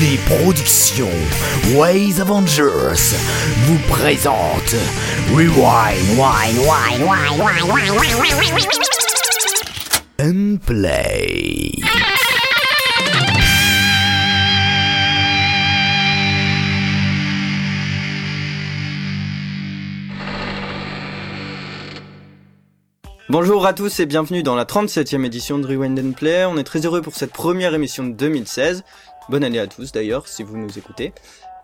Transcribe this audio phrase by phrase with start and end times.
[0.00, 1.08] Les productions
[1.74, 3.16] Ways Avengers
[3.64, 4.74] vous présentent
[5.32, 8.66] Rewind, Wine, Wine, Wine, Wine, Wine, Wine, Wine, Wine,
[10.20, 11.72] and Play.
[23.28, 26.44] Bonjour à tous et bienvenue dans la 37e édition de Rewind and Play.
[26.44, 28.84] On est très heureux pour cette première émission de 2016.
[29.28, 31.12] Bonne année à tous d'ailleurs si vous nous écoutez.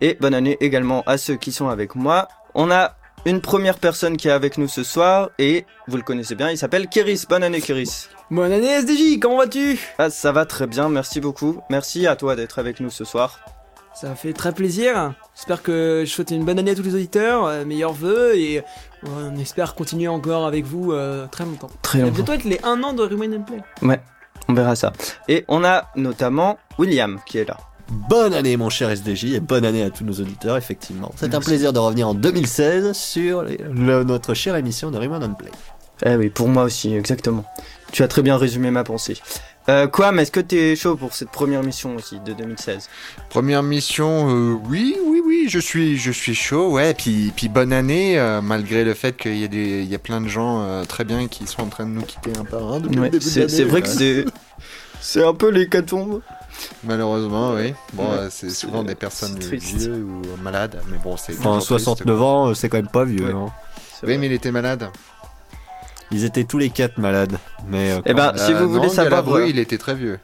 [0.01, 2.27] Et bonne année également à ceux qui sont avec moi.
[2.55, 6.35] On a une première personne qui est avec nous ce soir et vous le connaissez
[6.35, 7.25] bien, il s'appelle Kéris.
[7.29, 8.09] Bonne année Kéris.
[8.29, 9.79] Bonne année SDJ, comment vas-tu?
[9.97, 11.61] Ah, ça va très bien, merci beaucoup.
[11.69, 13.39] Merci à toi d'être avec nous ce soir.
[13.95, 15.13] Ça fait très plaisir.
[15.35, 18.63] J'espère que je souhaite une bonne année à tous les auditeurs, euh, meilleurs vœux et
[19.05, 21.69] on espère continuer encore avec vous euh, très longtemps.
[21.81, 23.59] Très Ça va bientôt être les 1 an de Rewind and Play.
[23.83, 24.01] Ouais,
[24.47, 24.93] on verra ça.
[25.27, 27.57] Et on a notamment William qui est là.
[27.89, 31.11] Bonne année mon cher SDJ et bonne année à tous nos auditeurs effectivement.
[31.17, 35.23] C'est un plaisir de revenir en 2016 sur les- le- notre chère émission de Rewind
[35.23, 35.51] and Play.
[36.05, 37.45] Eh oui, pour moi aussi, exactement.
[37.91, 39.15] Tu as très bien résumé ma pensée.
[39.69, 42.89] Euh, Quam, est-ce que t'es chaud pour cette première mission aussi de 2016
[43.29, 46.93] Première mission, euh, oui, oui, oui, je suis, je suis chaud, ouais.
[46.93, 49.99] Puis, puis bonne année, euh, malgré le fait qu'il y a des, il y a
[49.99, 52.73] plein de gens euh, très bien qui sont en train de nous quitter un par
[52.73, 54.25] un depuis Ouais, le début de c'est vrai que c'est
[54.99, 56.21] c'est un peu l'hécatombe.
[56.83, 57.73] malheureusement, oui.
[57.93, 61.33] Bon, Ouais, c'est c'est- souvent des personnes vieux ou malades, mais bon, c'est.
[61.39, 61.85] Enfin, toujours triste.
[61.85, 63.25] 69 ans, c'est quand même pas vieux.
[63.27, 63.31] Ouais.
[63.33, 63.49] hein.
[63.99, 64.17] C'est Oui, vrai.
[64.17, 64.89] mais il était malade.
[66.13, 67.37] Ils étaient tous les quatre malades.
[67.67, 69.95] Mais euh, Eh ben, si Euh, vous voulez non, savoir, Galabru, euh, il était très
[69.95, 70.19] vieux.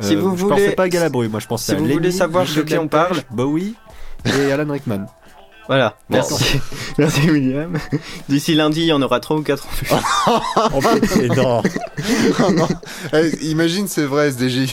[0.00, 2.10] si vous je voulez- pensais pas à Galabru, moi je pensais si à vous voulez
[2.12, 3.18] savoir de qui on parle.
[3.30, 3.74] Bowie
[4.26, 5.06] et Alan Rickman.
[5.68, 6.32] Voilà, Merci.
[6.32, 6.60] merci.
[6.98, 7.76] merci William.
[8.26, 9.66] D'ici lundi, il y en aura 3 ou 4
[10.72, 11.62] Oh, putain, non.
[12.42, 12.68] Oh non.
[13.12, 14.72] Eh, imagine, c'est vrai, SDJ.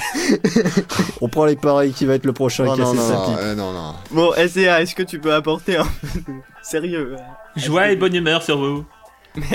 [1.21, 3.55] On prend les pareils qui va être le prochain Oh, qui non, non, non, euh,
[3.55, 3.93] non, non.
[4.11, 7.17] Bon, SCA, est-ce que tu peux apporter un peu de sérieux?
[7.57, 8.85] Joie et bonne humeur sur vous.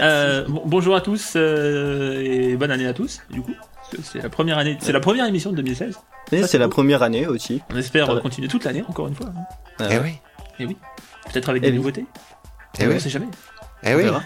[0.03, 3.21] Euh, bon- bonjour à tous euh, et bonne année à tous.
[3.31, 3.55] Du coup,
[4.03, 5.99] c'est la première année, c'est la première émission de 2016.
[6.33, 7.61] Et Ça, c'est la première année aussi.
[7.73, 8.19] On espère Ah ouais.
[8.19, 9.27] euh, continuer toute l'année encore une fois.
[9.29, 9.41] hein.
[9.83, 10.01] Euh,
[10.59, 10.77] Eh oui,
[11.33, 11.77] Peut-être avec Eh des oui.
[11.79, 12.05] nouveautés.
[12.79, 13.27] eh On oui, sait jamais.
[13.83, 14.03] eh on oui.
[14.05, 14.23] verra.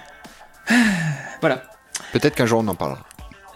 [1.41, 1.63] Voilà.
[2.13, 3.05] Peut-être qu'un jour on en parlera.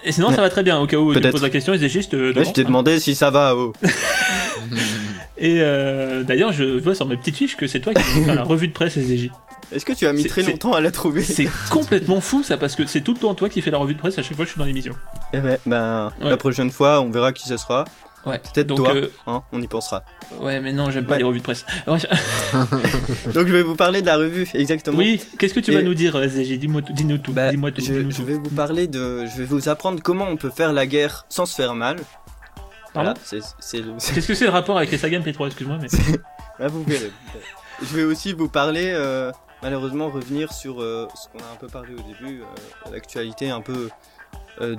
[0.04, 0.78] Et sinon, ça va très bien.
[0.78, 2.46] Au cas où tu poses la question, SDG, je te Ouais, demande.
[2.46, 2.64] je t'ai hein.
[2.64, 3.56] demandé si ça va.
[3.56, 3.72] Oh.
[5.38, 8.34] Et euh, d'ailleurs, je vois sur mes petites fiches que c'est toi qui vas faire
[8.34, 9.30] la revue de presse SDJ.
[9.72, 12.74] Est-ce que tu as mis très longtemps à la trouver C'est complètement fou ça parce
[12.74, 14.44] que c'est tout le temps toi qui fais la revue de presse à chaque fois
[14.44, 14.94] que je suis dans l'émission.
[15.32, 16.30] Eh ben, ben, Ouais.
[16.30, 17.84] la prochaine fois, on verra qui ce sera.
[18.26, 18.38] Ouais.
[18.52, 20.02] Peut-être toi, euh, hein, on y pensera.
[20.40, 21.64] ouais, mais non, j'aime pas les revues de presse.
[21.86, 21.98] Ouais,
[23.34, 24.98] Donc je vais vous parler de la revue, exactement.
[24.98, 27.32] Oui, qu'est-ce que tu vas nous dire, SDJ Dis-moi tout, dis-nous tout.
[27.32, 27.80] Bah, Dis-moi tout.
[27.82, 28.24] je, je tout.
[28.24, 31.46] vais vous parler de, je vais vous apprendre comment on peut faire la guerre sans
[31.46, 31.96] se faire mal.
[32.92, 33.44] Pardon Voilà,
[33.86, 34.14] le.
[34.14, 35.88] Qu'est-ce que c'est le rapport avec les sagas MP3 Excuse-moi, mais.
[36.58, 37.12] Là, vous verrez.
[37.82, 39.30] Je vais aussi vous parler, euh,
[39.62, 43.60] malheureusement, revenir sur euh, ce qu'on a un peu parlé au début, euh, l'actualité un
[43.60, 43.90] peu
[44.60, 44.76] euh,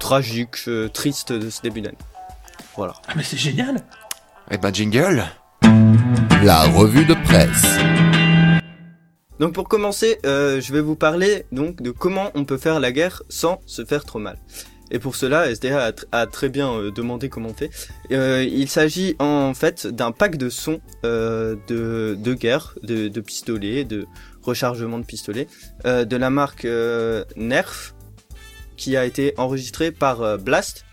[0.00, 1.98] tragique, euh, triste de ce début d'année.
[2.76, 2.94] Voilà.
[3.08, 3.76] Ah, mais c'est génial
[4.50, 5.24] Eh ben, jingle.
[6.42, 7.78] La revue de presse.
[9.38, 12.92] Donc pour commencer, euh, je vais vous parler donc de comment on peut faire la
[12.92, 14.38] guerre sans se faire trop mal.
[14.92, 17.52] Et pour cela, SDA a, tr- a très bien euh, demandé comment.
[18.12, 24.06] Euh, il s'agit en fait d'un pack de sons euh, de, guerre, de, pistolets, de
[24.42, 25.48] rechargement de pistolets,
[25.84, 26.66] de la marque
[27.36, 27.94] Nerf,
[28.76, 30.84] qui a été enregistré par Blast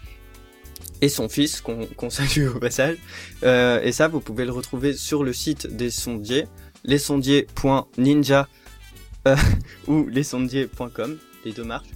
[1.02, 2.98] et son fils, qu'on salue au passage.
[3.44, 6.46] Et ça, vous pouvez le retrouver sur le site des sondiers
[6.84, 8.48] lesondiers.ninja
[9.28, 9.36] euh,
[9.88, 11.90] ou lesondiers.com, les deux marques,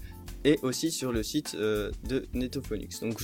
[0.46, 3.00] et aussi sur le site euh, de Netophonics.
[3.02, 3.22] Donc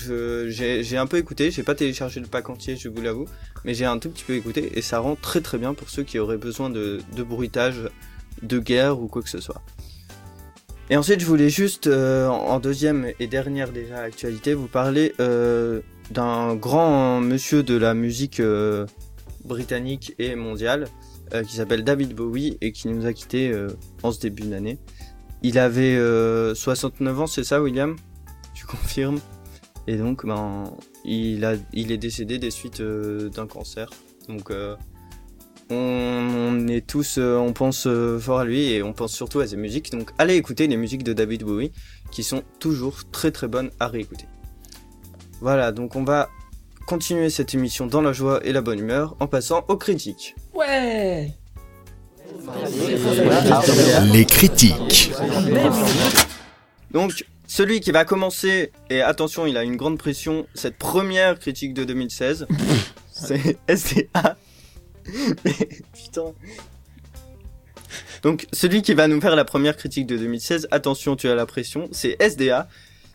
[0.47, 3.25] j'ai un peu écouté, j'ai pas téléchargé le pack entier, je vous l'avoue,
[3.65, 6.03] mais j'ai un tout petit peu écouté et ça rend très très bien pour ceux
[6.03, 7.89] qui auraient besoin de, de bruitage,
[8.41, 9.61] de guerre ou quoi que ce soit.
[10.91, 15.81] Et ensuite, je voulais juste, euh, en deuxième et dernière déjà actualité, vous parler euh,
[16.09, 18.41] d'un grand monsieur de la musique
[19.45, 20.87] britannique et mondiale
[21.47, 23.53] qui s'appelle David Bowie et qui nous a quittés
[24.01, 24.79] en ce début d'année.
[25.41, 27.95] Il avait euh, 69 ans, c'est ça, William?
[28.53, 29.19] Tu confirmes?
[29.87, 30.65] Et donc, ben,
[31.05, 33.89] il, est décédé des suites euh, d'un cancer.
[34.27, 34.75] Donc, euh,
[35.69, 39.39] on, on est tous, euh, on pense euh, fort à lui et on pense surtout
[39.39, 39.91] à ses musiques.
[39.91, 41.71] Donc, allez écouter les musiques de David Bowie
[42.11, 44.25] qui sont toujours très très bonnes à réécouter.
[45.41, 46.29] Voilà, donc on va
[46.85, 50.35] continuer cette émission dans la joie et la bonne humeur en passant aux critiques.
[50.53, 51.33] Ouais
[54.11, 55.11] Les critiques.
[56.91, 61.73] Donc, celui qui va commencer, et attention, il a une grande pression, cette première critique
[61.73, 62.47] de 2016,
[63.11, 64.37] c'est SDA.
[65.43, 65.55] Mais,
[65.93, 66.33] Putain.
[68.21, 71.45] Donc, celui qui va nous faire la première critique de 2016, attention, tu as la
[71.45, 72.67] pression, c'est SDA,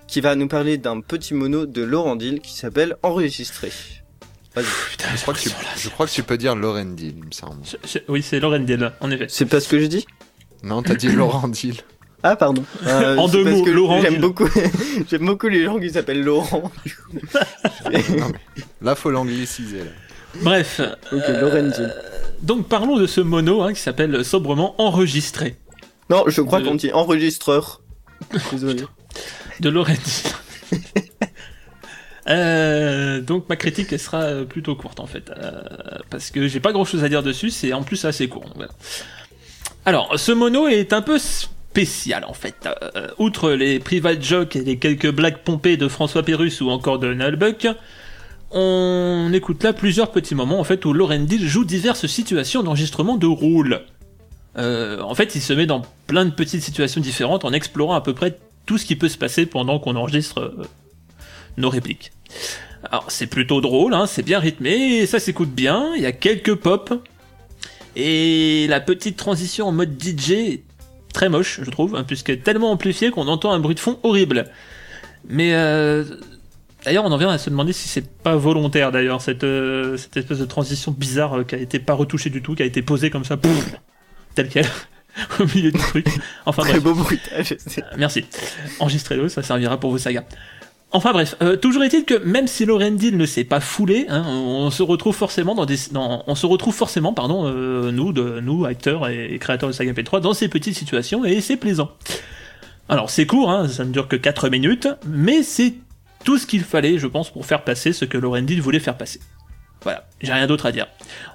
[0.06, 3.70] qui va nous parler d'un petit mono de Laurent Dill qui s'appelle Enregistré.
[4.54, 4.64] Vas-y.
[4.90, 7.62] Putain, Je crois, que tu, je crois que tu peux dire Lorendil, il me semble.
[7.64, 9.26] Je- je- Oui, c'est Lorendil, en effet.
[9.28, 10.06] C'est pas ce que je dis?
[10.62, 11.80] Non, t'as dit Laurendil.
[12.22, 12.64] Ah, pardon.
[12.86, 14.20] Euh, En c'est deux parce mots, que Laurent J'aime Dill.
[14.22, 14.48] beaucoup,
[15.10, 16.70] j'aime beaucoup les gens qui s'appellent Laurent.
[16.86, 17.18] du coup.
[18.18, 19.78] Non, mais là, faut l'angliciser.
[19.80, 19.90] là.
[20.42, 20.80] Bref,
[21.12, 21.70] Ok, euh, Laurent
[22.42, 25.56] donc parlons de ce mono hein, qui s'appelle sobrement Enregistré,
[26.10, 27.80] Non, je crois de- qu'on dit enregistreur.
[28.52, 28.84] Désolé.
[29.60, 30.00] de Lorendil.
[32.28, 35.30] Euh, donc ma critique sera euh, plutôt courte en fait.
[35.30, 35.60] Euh,
[36.10, 38.44] parce que j'ai pas grand chose à dire dessus c'est en plus assez court
[39.84, 42.66] alors ce mono est un peu spécial en fait.
[42.96, 46.98] Euh, outre les private jokes et les quelques blagues pompées de François Pérus ou encore
[46.98, 47.66] de Nullbuck
[48.50, 53.26] on écoute là plusieurs petits moments en fait où Laurendil joue diverses situations d'enregistrement de
[53.26, 53.82] rôle.
[54.56, 58.14] En fait il se met dans plein de petites situations différentes en explorant à peu
[58.14, 60.54] près tout ce qui peut se passer pendant qu'on enregistre
[61.56, 62.12] nos répliques.
[62.90, 66.54] Alors c'est plutôt drôle, hein, c'est bien rythmé, ça s'écoute bien, il y a quelques
[66.54, 66.92] pop,
[67.96, 70.62] et la petite transition en mode DJ est
[71.12, 73.98] très moche, je trouve, hein, puisqu'elle est tellement amplifiée qu'on entend un bruit de fond
[74.02, 74.46] horrible.
[75.26, 76.04] Mais euh,
[76.84, 80.16] d'ailleurs on en vient à se demander si c'est pas volontaire d'ailleurs, cette, euh, cette
[80.16, 82.82] espèce de transition bizarre euh, qui a été pas retouchée du tout, qui a été
[82.82, 83.76] posée comme ça, pouf,
[84.34, 84.68] telle quelle,
[85.40, 86.06] au milieu du truc.
[86.44, 86.72] Enfin bref.
[86.72, 87.56] Très beau bruitage.
[87.96, 88.26] Merci.
[88.80, 90.24] Enregistrez-le, ça servira pour vos sagas.
[90.94, 94.70] Enfin bref, euh, toujours est-il que même si Lorendil ne s'est pas foulé, hein, on,
[94.70, 95.56] se retrouve forcément
[97.12, 101.56] pardon, euh, nous, acteurs et, créateurs de saga P3, dans ces petites situations et c'est
[101.56, 101.91] plaisant.
[102.88, 105.75] Alors c'est court, hein, ça ne dure que 4 minutes, mais c'est
[106.23, 109.19] tout ce qu'il fallait, je pense, pour faire passer ce que Lorendil voulait faire passer.
[109.82, 110.87] Voilà, j'ai rien d'autre à dire.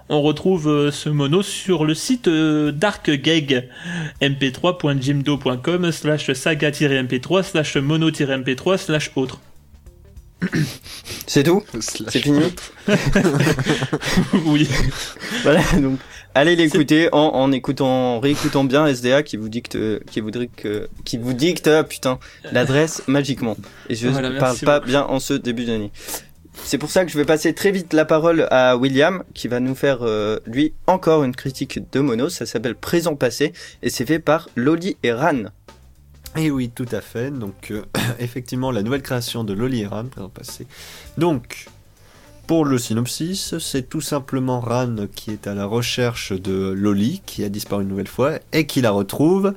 [0.07, 3.69] On retrouve euh, ce mono sur le site euh, darkgag
[4.21, 9.41] mp3.jimdo.com slash saga-mp3 slash mono-mp3 slash autre.
[11.27, 12.39] C'est tout C'est fini
[14.45, 14.67] oui.
[15.43, 15.99] Voilà, donc
[16.33, 19.77] allez l'écouter en, en écoutant, en réécoutant bien SDA qui vous dicte,
[20.09, 20.67] qui vous dicte,
[21.05, 22.19] qui vous dicte, ah, putain,
[22.51, 23.57] l'adresse magiquement.
[23.89, 24.89] Et je ne parle pas beaucoup.
[24.89, 25.91] bien en ce début d'année.
[26.63, 29.59] C'est pour ça que je vais passer très vite la parole à William qui va
[29.59, 32.29] nous faire euh, lui encore une critique de mono.
[32.29, 35.45] Ça s'appelle Présent passé et c'est fait par Loli et Ran.
[36.35, 37.31] Et oui, tout à fait.
[37.31, 37.83] Donc, euh,
[38.19, 40.67] effectivement, la nouvelle création de Loli et Ran, présent passé.
[41.17, 41.67] Donc,
[42.47, 47.43] pour le synopsis, c'est tout simplement Ran qui est à la recherche de Loli, qui
[47.43, 49.53] a disparu une nouvelle fois, et qui la retrouve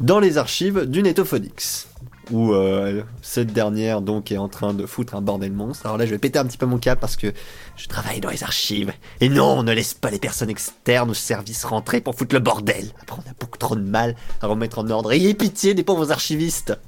[0.00, 1.89] dans les archives du Netophonix.
[2.30, 5.86] Où euh, cette dernière donc est en train de foutre un bordel monstre.
[5.86, 7.32] Alors là, je vais péter un petit peu mon cap parce que
[7.76, 8.92] je travaille dans les archives.
[9.20, 12.40] Et non, on ne laisse pas les personnes externes au service rentrer pour foutre le
[12.40, 12.92] bordel.
[13.02, 15.12] Après, on a beaucoup trop de mal à remettre en ordre.
[15.12, 16.78] Ayez pitié des pauvres archivistes.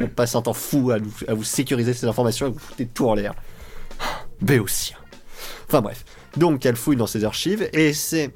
[0.00, 0.96] On passe un temps fou à,
[1.28, 3.34] à vous sécuriser ces informations et vous foutez tout en l'air.
[4.40, 4.96] Béotien.
[5.68, 6.04] Enfin bref.
[6.36, 8.32] Donc elle fouille dans ses archives et c'est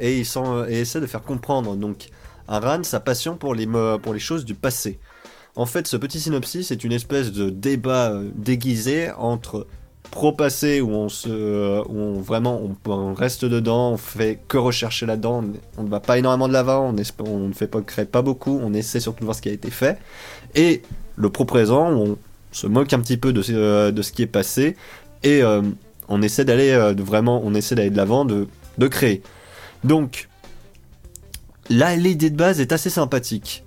[0.00, 2.08] et il essaie de faire comprendre donc
[2.48, 3.66] à Ran sa passion pour les
[4.02, 4.98] pour les choses du passé.
[5.54, 9.66] En fait, ce petit synopsis est une espèce de débat euh, déguisé entre
[10.10, 15.06] pro-passé où on se euh, où on vraiment on, reste dedans, on fait que rechercher
[15.06, 15.44] là-dedans,
[15.78, 18.72] on- ne va pas énormément de l'avant, on, ne fait pas crée pas beaucoup, on
[18.74, 19.98] essaie surtout de voir ce qui a été fait
[20.54, 20.82] et
[21.16, 22.18] le pro-présent où on
[22.50, 24.76] se moque un petit peu de, ce- euh, de ce qui est passé
[25.22, 25.42] et
[26.08, 28.48] on essaie d'aller vraiment on essaie d'aller de l'avant de,
[28.78, 29.22] de créer.
[29.84, 30.28] Donc
[31.70, 33.64] là l'idée de base est assez sympathique.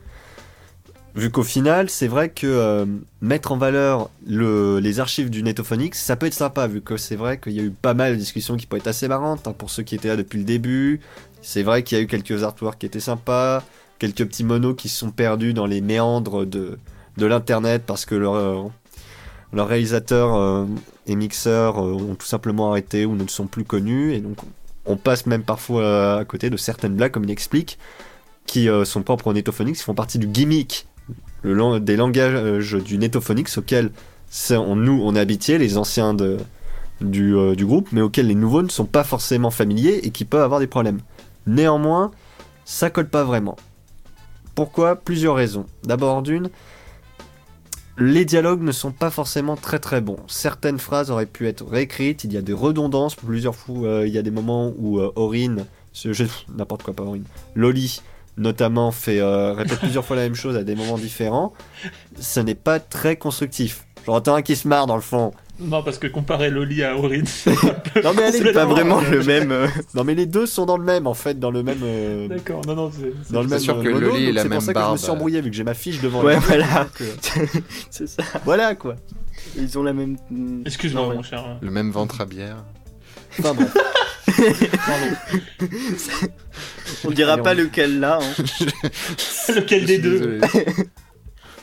[1.16, 2.86] Vu qu'au final, c'est vrai que euh,
[3.22, 7.16] mettre en valeur le, les archives du Netophonix, ça peut être sympa, vu que c'est
[7.16, 9.54] vrai qu'il y a eu pas mal de discussions qui pourraient être assez marrantes, hein,
[9.58, 11.00] pour ceux qui étaient là depuis le début.
[11.42, 13.64] C'est vrai qu'il y a eu quelques artworks qui étaient sympas,
[13.98, 16.78] quelques petits monos qui se sont perdus dans les méandres de,
[17.18, 18.64] l'internet parce que leur, euh,
[19.54, 20.66] leurs réalisateurs euh,
[21.08, 24.36] et mixeurs ont tout simplement arrêté ou ne sont plus connus, et donc
[24.86, 27.80] on passe même parfois à côté de certaines blagues, comme il explique,
[28.46, 30.88] qui sont propres au Netophonix, qui font partie du gimmick
[31.44, 33.92] des langages du Netophonix auxquels
[34.52, 36.38] on, nous on est habitués, les anciens euh,
[37.02, 40.60] du groupe, mais auxquels les nouveaux ne sont pas forcément familiers et qui peuvent avoir
[40.60, 41.00] des problèmes.
[41.48, 42.12] Néanmoins,
[42.66, 43.56] ça colle pas vraiment.
[44.56, 44.96] Pourquoi?
[44.96, 45.66] Plusieurs raisons.
[45.84, 46.50] D'abord d'une,
[47.98, 50.18] les dialogues ne sont pas forcément très très bons.
[50.28, 54.14] Certaines phrases auraient pu être réécrites, il y a des redondances, plusieurs fois euh, il
[54.14, 55.66] y a des moments où euh, Aurine,
[56.56, 58.02] n'importe quoi pas Aurine, Loli
[58.38, 61.54] notamment fait euh, répète plusieurs fois la même chose à des moments différents,
[62.20, 63.86] ce n'est pas très constructif.
[64.06, 65.32] J'entends un qui se marre dans le fond.
[65.58, 67.24] Non, parce que comparer Loli à Aurine,
[68.04, 69.52] Non mais elle est C'est pas vraiment euh, le même.
[69.54, 71.80] euh, Non mais les deux sont dans le même en fait, dans le même.
[71.82, 73.32] euh, D'accord, non, non, c'est.
[73.32, 74.74] Dans le C'est même sûr euh, que mono, Loli a la c'est pour même ça
[74.74, 76.88] que je me suis embrouillé vu que j'ai ma fiche devant Ouais, voilà.
[77.02, 77.46] euh,
[77.90, 78.22] C'est ça.
[78.44, 78.98] voilà quoi.
[79.58, 80.18] Ils ont la même.
[80.66, 81.46] Excuse-moi, Non, mon cher.
[81.48, 82.58] euh, Le même ventre à bière.
[83.40, 83.74] Enfin bref.
[87.06, 88.20] On dira Allez, pas on- lequel là.
[88.22, 88.44] hein.
[89.56, 90.42] Lequel des deux désolé.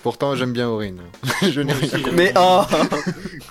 [0.02, 1.00] Pourtant, j'aime bien Aurine.
[1.42, 1.88] Je n'ai Moi rien.
[1.94, 2.62] aussi, j'aime Mais oh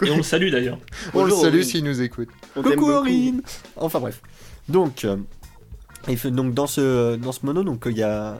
[0.01, 0.77] Et on le salue d'ailleurs.
[1.13, 2.29] On le salue s'il nous écoute.
[2.55, 2.91] On Coucou.
[2.91, 3.41] Aurine
[3.77, 4.21] Enfin bref.
[4.67, 5.17] Donc, euh,
[6.25, 8.39] donc dans, ce, dans ce mono, donc il y a.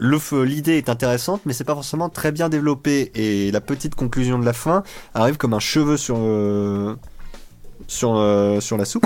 [0.00, 3.12] L'idée est intéressante, mais c'est pas forcément très bien développé.
[3.14, 4.82] Et la petite conclusion de la fin
[5.14, 6.96] arrive comme un cheveu sur, euh,
[7.88, 9.04] sur, euh, sur la soupe.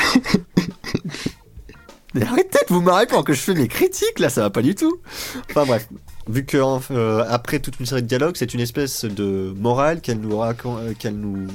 [2.14, 4.62] Mais arrêtez de vous marrer pendant que je fais mes critiques, là, ça va pas
[4.62, 4.98] du tout.
[5.50, 5.88] Enfin bref,
[6.28, 6.56] vu que
[6.92, 10.54] euh, après toute une série de dialogues, c'est une espèce de morale qu'elle nous, euh,
[10.98, 11.46] qu'elle nous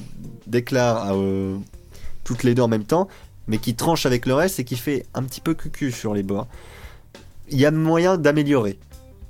[0.48, 1.58] déclare euh,
[2.24, 3.08] toutes les deux en même temps,
[3.48, 6.24] mais qui tranche avec le reste et qui fait un petit peu cucu sur les
[6.24, 6.48] bords.
[7.50, 8.78] Il y a moyen d'améliorer.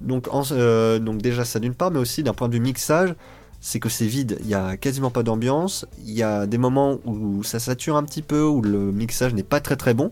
[0.02, 3.14] Donc, en- euh, donc déjà ça d'une part, mais aussi d'un point de vue mixage,
[3.62, 4.40] c'est que c'est vide.
[4.42, 5.86] Il y a quasiment pas d'ambiance.
[6.04, 9.44] Il y a des moments où ça sature un petit peu, où le mixage n'est
[9.44, 10.12] pas très très bon.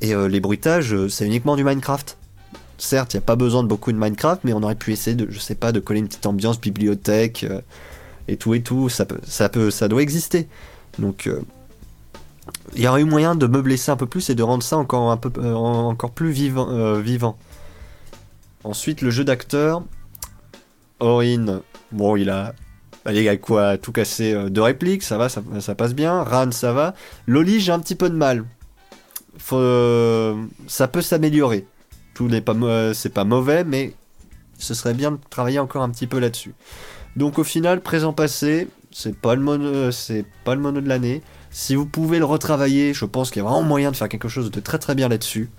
[0.00, 2.16] Et euh, les bruitages, euh, c'est uniquement du Minecraft.
[2.78, 5.16] Certes, il n'y a pas besoin de beaucoup de Minecraft, mais on aurait pu essayer
[5.16, 7.60] de, je sais pas, de coller une petite ambiance bibliothèque euh,
[8.28, 8.88] et tout et tout.
[8.88, 10.48] Ça peut, ça peut, ça doit exister.
[10.98, 11.28] Donc,
[12.74, 14.76] il y aurait eu moyen de meubler ça un peu plus et de rendre ça
[14.76, 17.38] encore un peu, encore plus vivant, vivant.
[18.64, 19.82] Ensuite, le jeu d'acteur.
[20.98, 22.54] Orin, bon, il a,
[23.04, 26.22] allez, a quoi, tout cassé euh, deux répliques, ça va, ça, passe bien.
[26.22, 26.94] Ran, ça va.
[27.26, 28.44] Loli, j'ai un petit peu de mal.
[29.52, 30.34] Euh,
[30.66, 31.66] ça peut s'améliorer.
[32.14, 33.94] Tout n'est pas, mau- c'est pas mauvais, mais
[34.58, 36.54] ce serait bien de travailler encore un petit peu là-dessus.
[37.16, 40.88] Donc au final, présent passé, c'est pas le mono, euh, c'est pas le mono de
[40.88, 41.22] l'année.
[41.50, 44.28] Si vous pouvez le retravailler, je pense qu'il y a vraiment moyen de faire quelque
[44.28, 45.50] chose de très très bien là-dessus.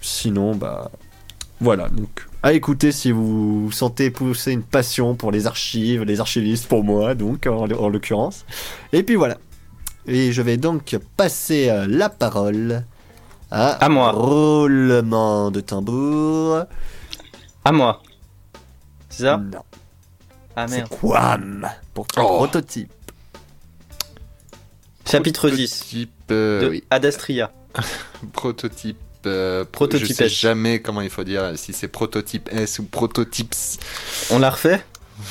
[0.00, 0.90] Sinon, bah
[1.60, 1.88] voilà.
[1.88, 6.84] Donc à écouter si vous sentez pousser une passion pour les archives, les archivistes pour
[6.84, 8.44] moi, donc en, en l'occurrence.
[8.92, 9.36] Et puis voilà.
[10.06, 12.84] Et je vais donc passer euh, la parole
[13.50, 14.12] à, À moi.
[14.12, 16.64] Roulement de tambour.
[17.64, 18.02] À moi.
[19.10, 19.36] C'est ça?
[19.36, 19.62] Non,
[20.56, 20.88] Ah c'est merde.
[21.00, 22.36] Quam pour ton Oh.
[22.38, 22.90] prototype.
[25.04, 25.70] Chapitre 10.
[25.70, 26.84] Prototype, euh, De oui.
[26.90, 27.52] Adastria.
[28.32, 28.98] Prototype.
[29.26, 30.32] Euh, pro- Prototype Je sais S.
[30.32, 33.54] jamais comment il faut dire, si c'est prototype S ou prototypes.
[34.30, 34.84] On l'a refait?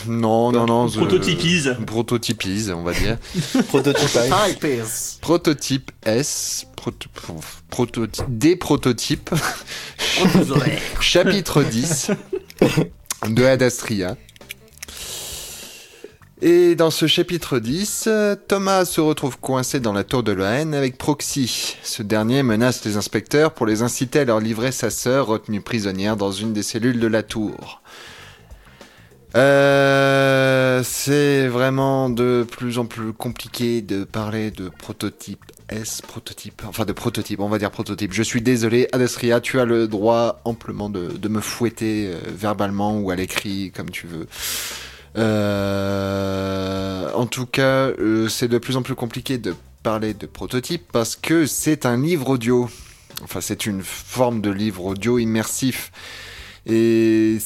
[0.08, 0.88] Non, non, non.
[0.88, 1.75] je- Prototypise.
[1.88, 3.17] Prototypise, on va dire.
[3.69, 4.08] Prototype.
[5.22, 6.65] Prototype S.
[6.75, 7.10] proto-
[7.69, 9.31] prototype, des prototypes.
[11.01, 12.12] Chapitre 10
[13.29, 14.15] de Adastria.
[16.41, 20.51] Et dans ce chapitre 10, euh, Thomas se retrouve coincé dans la tour de la
[20.51, 21.75] avec Proxy.
[21.84, 26.15] Ce dernier menace les inspecteurs pour les inciter à leur livrer sa sœur retenue prisonnière
[26.15, 27.81] dans une des cellules de la tour.
[29.36, 36.86] Euh, c'est vraiment de plus en plus compliqué de parler de prototype S, prototype, enfin
[36.86, 38.13] de prototype, on va dire prototype.
[38.13, 42.98] Je suis désolé, Adastria, tu as le droit amplement de, de me fouetter euh, verbalement
[42.98, 44.25] ou à l'écrit, comme tu veux.
[45.18, 50.84] Euh, en tout cas, euh, c'est de plus en plus compliqué de parler de prototype
[50.92, 52.70] parce que c'est un livre audio.
[53.24, 55.92] Enfin, c'est une forme de livre audio immersif.
[56.66, 57.38] Et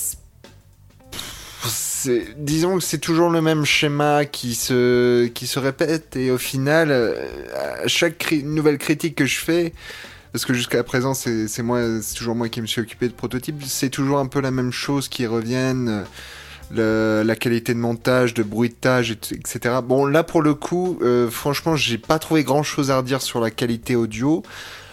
[2.38, 6.92] disons que c'est toujours le même schéma qui se, qui se répète et au final,
[6.92, 7.16] euh,
[7.84, 9.74] à chaque nouvelle critique que je fais,
[10.32, 11.48] parce que jusqu'à présent c'est
[12.16, 15.08] toujours moi qui me suis occupé de prototypes, c'est toujours un peu la même chose
[15.08, 16.04] qui reviennent.
[16.72, 19.76] La qualité de montage, de bruitage, etc.
[19.84, 23.40] Bon, là pour le coup, euh, franchement, j'ai pas trouvé grand chose à redire sur
[23.40, 24.44] la qualité audio.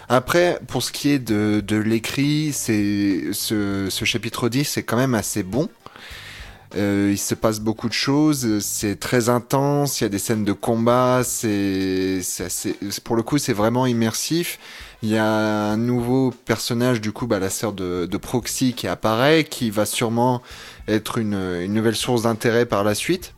[0.09, 4.97] Après, pour ce qui est de, de l'écrit, c'est ce, ce chapitre 10 c'est quand
[4.97, 5.69] même assez bon.
[6.75, 10.45] Euh, il se passe beaucoup de choses, c'est très intense, il y a des scènes
[10.45, 12.21] de combat, c'est
[13.03, 14.57] pour le coup c'est vraiment immersif.
[15.03, 18.87] Il y a un nouveau personnage du coup, bah, la sœur de, de Proxy qui
[18.87, 20.41] apparaît, qui va sûrement
[20.87, 23.33] être une, une nouvelle source d'intérêt par la suite.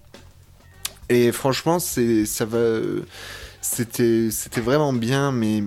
[1.10, 2.60] Et franchement, c'est ça va,
[3.62, 5.64] c'était c'était vraiment bien, mais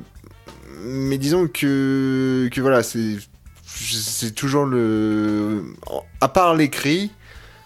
[0.83, 3.17] mais disons que que voilà, c'est
[3.65, 5.65] c'est toujours le
[6.21, 7.11] à part l'écrit.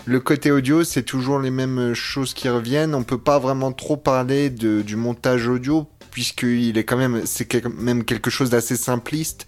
[0.06, 2.94] Le côté audio, c'est toujours les mêmes choses qui reviennent.
[2.94, 7.64] On peut pas vraiment trop parler de, du montage audio puisqu'il est quand même, c'est
[7.68, 9.46] même quelque chose d'assez simpliste.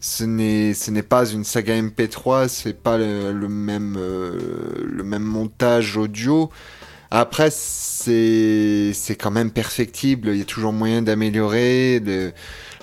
[0.00, 4.38] ce n'est pas une saga MP3, c'est pas le, le même euh,
[4.84, 6.50] le même montage audio.
[7.12, 10.28] Après, c'est quand même perfectible.
[10.30, 12.32] Il y a toujours moyen d'améliorer le-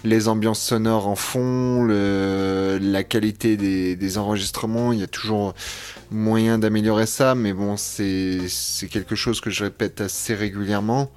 [0.03, 4.93] les ambiances sonores en fond, la qualité des, des enregistrements.
[4.93, 5.53] Il y a toujours
[6.11, 8.39] moyen d'améliorer ça, mais bon, c'est
[8.89, 11.11] quelque chose que je répète assez régulièrement.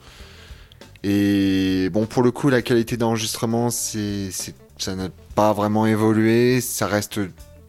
[1.03, 4.31] Et bon, pour le coup, la qualité d'enregistrement, c'est-
[4.79, 6.61] ça n'a pas vraiment évolué.
[6.61, 7.21] Ça reste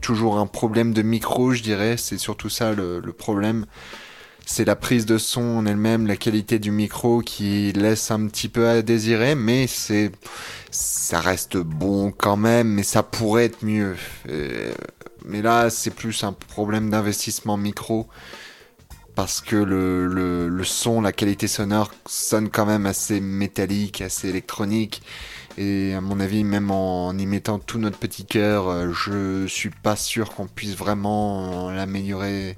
[0.01, 1.95] toujours un problème de micro, je dirais.
[1.97, 3.65] C'est surtout ça le, le problème.
[4.45, 8.49] C'est la prise de son en elle-même, la qualité du micro qui laisse un petit
[8.49, 10.11] peu à désirer, mais c'est
[10.71, 13.95] ça reste bon quand même, mais ça pourrait être mieux.
[14.29, 14.73] Euh,
[15.25, 18.07] mais là, c'est plus un problème d'investissement micro
[19.15, 20.07] parce que le,
[20.47, 25.01] le, son, la qualité sonore sonne quand même assez métallique, assez électronique.
[25.57, 29.69] Et à mon avis, même en y mettant tout notre petit cœur, euh, je suis
[29.69, 32.57] pas sûr qu'on puisse vraiment l'améliorer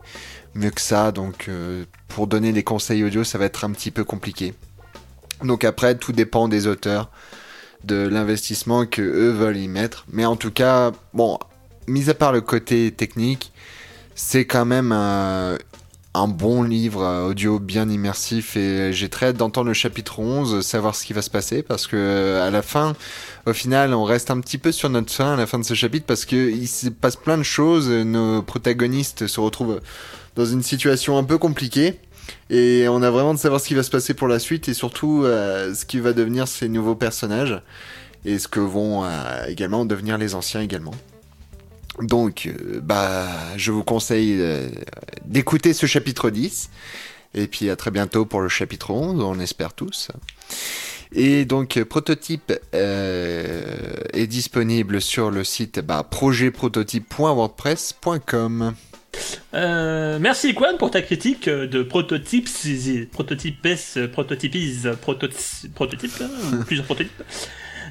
[0.53, 1.11] mieux que ça.
[1.11, 4.53] Donc, euh, pour donner des conseils audio, ça va être un petit peu compliqué.
[5.43, 7.09] Donc après, tout dépend des auteurs,
[7.83, 10.05] de l'investissement que eux veulent y mettre.
[10.11, 11.37] Mais en tout cas, bon,
[11.87, 13.51] mis à part le côté technique,
[14.15, 15.57] c'est quand même un,
[16.13, 20.61] un bon livre euh, audio bien immersif et j'ai très hâte d'entendre le chapitre 11,
[20.65, 22.95] savoir ce qui va se passer parce que euh, à la fin,
[23.45, 25.73] au final, on reste un petit peu sur notre fin à la fin de ce
[25.73, 29.81] chapitre parce que il se passe plein de choses, nos protagonistes se retrouvent
[30.35, 31.99] dans une situation un peu compliquée
[32.49, 34.73] et on a vraiment de savoir ce qui va se passer pour la suite et
[34.73, 37.61] surtout euh, ce qui va devenir ces nouveaux personnages
[38.25, 40.93] et ce que vont euh, également devenir les anciens également.
[42.01, 44.67] Donc, euh, bah, je vous conseille euh,
[45.25, 46.69] d'écouter ce chapitre 10.
[47.35, 50.09] Et puis à très bientôt pour le chapitre 11, on espère tous.
[51.15, 53.63] Et donc, euh, Prototype euh,
[54.13, 58.73] est disponible sur le site bah, projetprototype.wordpress.com.
[59.53, 62.49] Euh, merci Quan pour ta critique de prototypes,
[63.11, 63.61] prototypes,
[64.11, 66.29] prototypes, prototy- prototypes, hein,
[66.65, 67.11] plusieurs prototypes.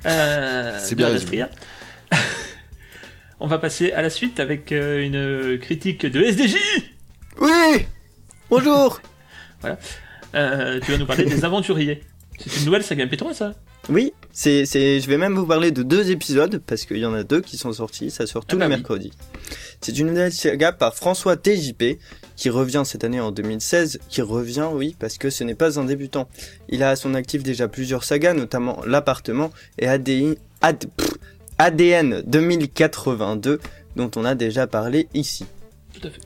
[0.05, 1.09] Euh, C'est bien.
[3.45, 6.55] On va passer à la suite avec euh, une critique de SDJ.
[7.41, 7.87] Oui
[8.49, 9.01] Bonjour
[10.35, 12.01] Euh, tu vas nous parler des aventuriers.
[12.39, 13.53] C'est une nouvelle saga MP3 ça?
[13.91, 17.13] Oui, c'est, c'est, je vais même vous parler de deux épisodes, parce qu'il y en
[17.13, 18.79] a deux qui sont sortis, ça sort tous Ah bah les oui.
[18.79, 19.13] mercredis.
[19.83, 21.99] C'est une nouvelle saga par François TJP,
[22.37, 25.85] qui revient cette année en 2016, qui revient, oui, parce que ce n'est pas un
[25.85, 26.31] débutant.
[26.71, 31.11] Il a à son actif déjà plusieurs sagas, notamment L'appartement et ADI, AD- pff,
[31.63, 33.61] ADN 2082,
[33.95, 35.47] dont on a déjà parlé ici.
[35.95, 36.19] Tout à fait.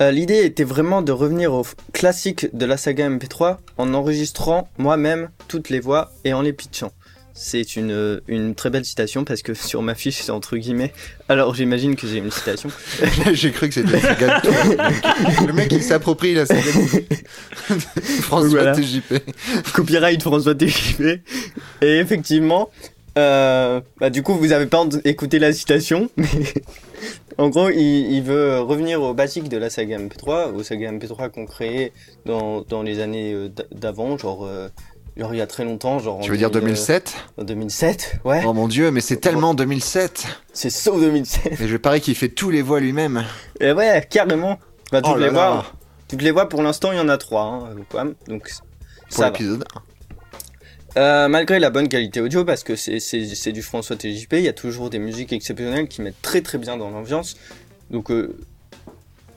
[0.00, 5.30] Euh, L'idée était vraiment de revenir au classique de la saga MP3 en enregistrant moi-même
[5.48, 6.92] toutes les voix et en les pitchant.
[7.34, 10.92] C'est une, euh, une très belle citation parce que sur ma fiche c'est entre guillemets.
[11.28, 12.70] Alors j'imagine que j'ai une citation.
[13.32, 17.74] J'ai cru que c'était une saga de Le mec, il s'approprie la saga de
[18.22, 18.72] François Voilà.
[18.76, 19.14] TJP.
[19.72, 21.22] Copyright François TJP.
[21.82, 22.70] Et effectivement,
[23.18, 26.28] euh, bah, du coup vous avez pas écouté la citation, mais
[27.36, 31.30] en gros il, il veut revenir au basique de la saga MP3, aux saga MP3
[31.30, 31.92] qu'on créait
[32.24, 34.68] dans, dans les années euh, d'avant, genre, euh,
[35.16, 36.20] genre il y a très longtemps, genre.
[36.20, 38.42] Tu veux dire 2000, 2007 euh, En 2007, ouais.
[38.46, 41.60] Oh mon dieu, mais c'est tellement 2007 C'est sauf 2007.
[41.60, 43.24] Et je parie qu'il fait tous les voix lui-même.
[43.60, 44.58] Et ouais, carrément.
[44.92, 45.66] Bah, toutes Oh les là voix,
[46.08, 48.48] toutes les voix pour l'instant il y en a trois, hein, donc
[49.10, 49.64] Pour ça l'épisode.
[50.96, 54.52] Euh, malgré la bonne qualité audio, parce que c'est- du François TJP, il y a
[54.52, 57.36] toujours des musiques exceptionnelles qui mettent très très bien dans l'ambiance.
[57.90, 58.36] Donc euh,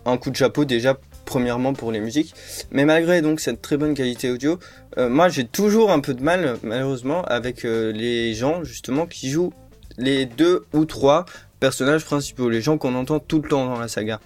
[0.05, 2.33] un coup de chapeau déjà premièrement pour les musiques.
[2.71, 4.59] Mais malgré donc cette très bonne qualité audio,
[4.97, 9.53] euh, moi j'ai toujours un peu de mal malheureusement avec les gens justement qui jouent
[9.97, 11.25] les deux ou trois
[11.59, 14.19] personnages principaux, les gens qu'on entend tout le temps dans la saga.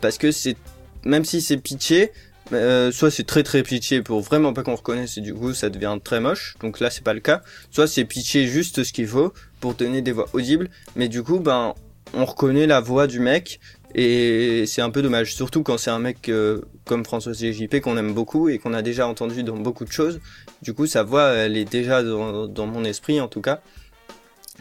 [0.00, 0.56] Parce que c'est
[1.04, 2.10] même si c'est pitché,
[2.52, 5.70] euh, soit c'est très très pitché pour vraiment pas qu'on reconnaisse et du coup ça
[5.70, 7.42] devient très moche, donc là c'est pas le cas.
[7.70, 11.40] Soit c'est pitché juste ce qu'il faut pour donner des voix audibles, mais du coup
[11.40, 11.74] ben
[12.12, 13.60] on reconnaît la voix du mec
[13.94, 17.96] et c'est un peu dommage, surtout quand c'est un mec euh, comme François CJP qu'on
[17.96, 20.20] aime beaucoup et qu'on a déjà entendu dans beaucoup de choses.
[20.62, 23.60] Du coup sa voix elle est déjà dans, dans mon esprit en tout cas,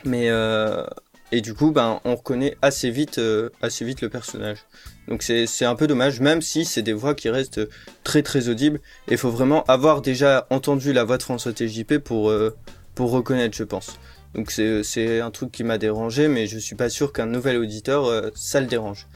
[0.05, 0.85] mais euh,
[1.33, 4.59] et du coup ben on reconnaît assez vite euh, assez vite le personnage.
[5.07, 7.61] Donc c'est un peu dommage, même si c'est des voix qui restent
[8.03, 8.79] très très audibles.
[9.07, 12.55] Et il faut vraiment avoir déjà entendu la voix de François TJP pour, euh,
[12.95, 13.99] pour reconnaître, je pense.
[14.33, 18.05] Donc c'est un truc qui m'a dérangé, mais je suis pas sûr qu'un nouvel auditeur,
[18.05, 19.07] euh, ça le dérange.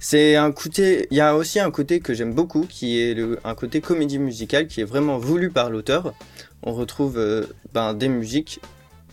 [0.00, 3.38] C'est un côté, il y a aussi un côté que j'aime beaucoup, qui est le,
[3.42, 6.14] un côté comédie musicale, qui est vraiment voulu par l'auteur.
[6.62, 8.60] On retrouve euh, ben, des musiques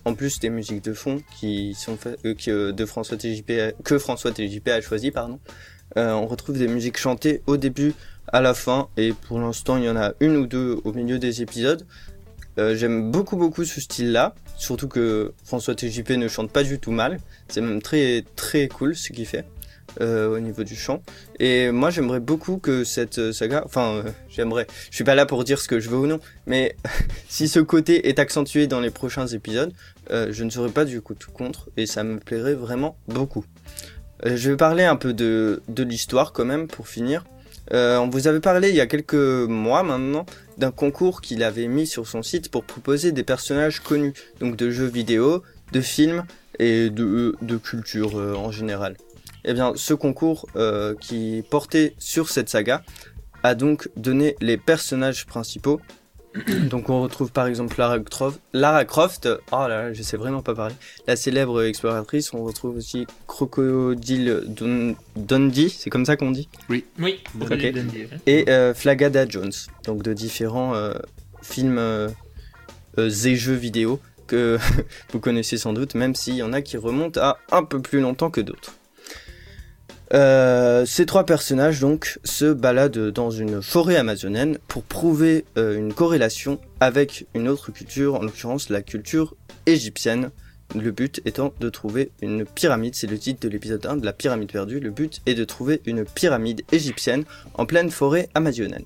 [0.05, 3.97] en plus des musiques de fond qui sont euh, qui, euh, de François TJP, que
[3.97, 5.39] François TJP a choisi, pardon.
[5.97, 7.93] Euh, on retrouve des musiques chantées au début,
[8.27, 11.19] à la fin, et pour l'instant, il y en a une ou deux au milieu
[11.19, 11.85] des épisodes.
[12.57, 16.91] Euh, J'aime beaucoup beaucoup ce style-là, surtout que François TJP ne chante pas du tout
[16.91, 17.19] mal.
[17.49, 19.45] C'est même très très cool ce qu'il fait
[20.01, 21.01] euh, au niveau du chant.
[21.39, 24.67] Et moi, j'aimerais beaucoup que cette saga, enfin, j'aimerais.
[24.89, 26.75] Je suis pas là pour dire ce que je veux ou non, mais
[27.29, 29.73] si ce côté est accentué dans les prochains épisodes,
[30.09, 33.45] je ne serais pas du coup tout contre, et ça me plairait vraiment beaucoup.
[34.25, 37.23] Euh, je vais parler un peu de, l'histoire quand même pour finir.
[37.73, 40.25] Euh, on vous avait parlé il y a quelques mois maintenant
[40.57, 44.69] d'un concours qu'il avait mis sur son site pour proposer des personnages connus, donc de
[44.69, 46.23] jeux vidéo, de films
[46.59, 48.97] et de, de culture euh, en général.
[49.45, 52.83] Eh bien, ce concours euh, qui portait sur cette saga
[53.43, 55.79] a donc donné les personnages principaux.
[56.69, 60.41] donc on retrouve par exemple Lara Croft, Lara Croft, oh là là, je sais vraiment
[60.41, 60.75] pas parler,
[61.07, 62.33] la célèbre exploratrice.
[62.33, 66.49] On retrouve aussi Crocodile Dun- Dundee, c'est comme ça qu'on dit?
[66.69, 67.19] Oui, Ok.
[67.47, 68.19] Crocodile Dundee, ouais.
[68.27, 69.51] et euh, Flagada Jones,
[69.85, 70.93] donc de différents euh,
[71.41, 72.09] films euh,
[72.97, 74.57] euh, et jeux vidéo que
[75.13, 77.99] vous connaissez sans doute, même s'il y en a qui remontent à un peu plus
[78.01, 78.73] longtemps que d'autres.
[80.13, 85.93] Euh, ces trois personnages donc se baladent dans une forêt amazonienne pour prouver euh, une
[85.93, 90.29] corrélation avec une autre culture, en l'occurrence la culture égyptienne.
[90.75, 94.13] Le but étant de trouver une pyramide, c'est le titre de l'épisode 1 de la
[94.13, 94.79] pyramide perdue.
[94.79, 98.85] Le but est de trouver une pyramide égyptienne en pleine forêt amazonienne.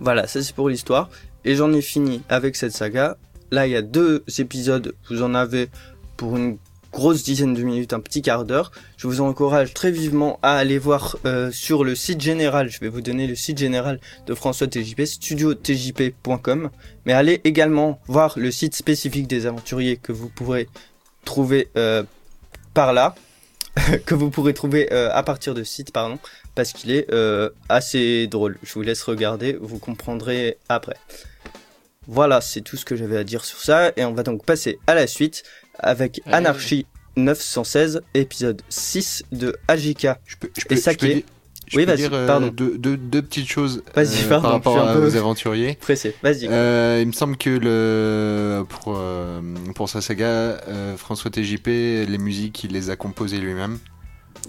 [0.00, 1.10] Voilà, ça c'est pour l'histoire.
[1.44, 3.16] Et j'en ai fini avec cette saga.
[3.50, 4.94] Là, il y a deux épisodes.
[5.10, 5.68] Vous en avez
[6.16, 6.56] pour une
[6.92, 8.70] grosse dizaine de minutes, un petit quart d'heure.
[8.96, 12.68] Je vous encourage très vivement à aller voir euh, sur le site général.
[12.68, 16.70] Je vais vous donner le site général de François TJP, studiotjp.com.
[17.06, 20.68] Mais allez également voir le site spécifique des aventuriers que vous pourrez
[21.24, 22.02] trouver euh,
[22.74, 23.14] par là.
[24.04, 26.18] que vous pourrez trouver euh, à partir de ce site, pardon
[26.54, 27.08] parce qu'il est
[27.70, 28.58] assez drôle.
[28.62, 30.98] Je vous laisse regarder, vous comprendrez après.
[32.08, 34.78] Voilà, c'est tout ce que j'avais à dire sur ça, et on va donc passer
[34.86, 35.44] à la suite
[35.82, 36.32] avec Ouais.
[36.32, 40.18] Anarchy 916, épisode 6 de Ajika.
[40.24, 41.24] Je peux, je Et peux- ça je peux qui est- dire-
[41.66, 42.48] je Oui, peux vas-y, dire euh, pardon.
[42.48, 45.76] deux, deux- deux petites choses Vas-y, euh, pardon, par rapport à- aux aventuriers.
[45.80, 46.46] Pressé, vas-y.
[46.48, 49.40] Euh, il me semble que le pour euh,
[49.74, 53.78] pour sa saga, euh, François TJP, les musiques, il les a composées lui-même.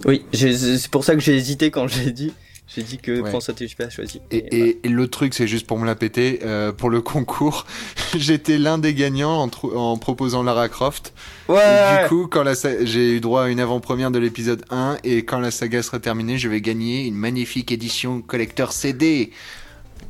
[0.04, 2.32] Oui, c'est pour ça que j'ai hésité quand j'ai dit.
[2.66, 3.28] J'ai dit que Ouais.
[3.30, 4.20] François TJP a choisi.
[4.30, 7.66] Et, et- et l'autre truc, c'est juste pour me la péter, euh, pour le concours,
[8.16, 11.12] j'étais l'un des gagnants en, trou- en proposant Lara Croft.
[11.46, 11.92] voilà.
[11.92, 14.96] Et Ouais, du coup, quand la j'ai eu droit à une avant-première de l'épisode 1,
[15.04, 19.30] et quand la saga sera terminée, je vais gagner une magnifique édition collector CD.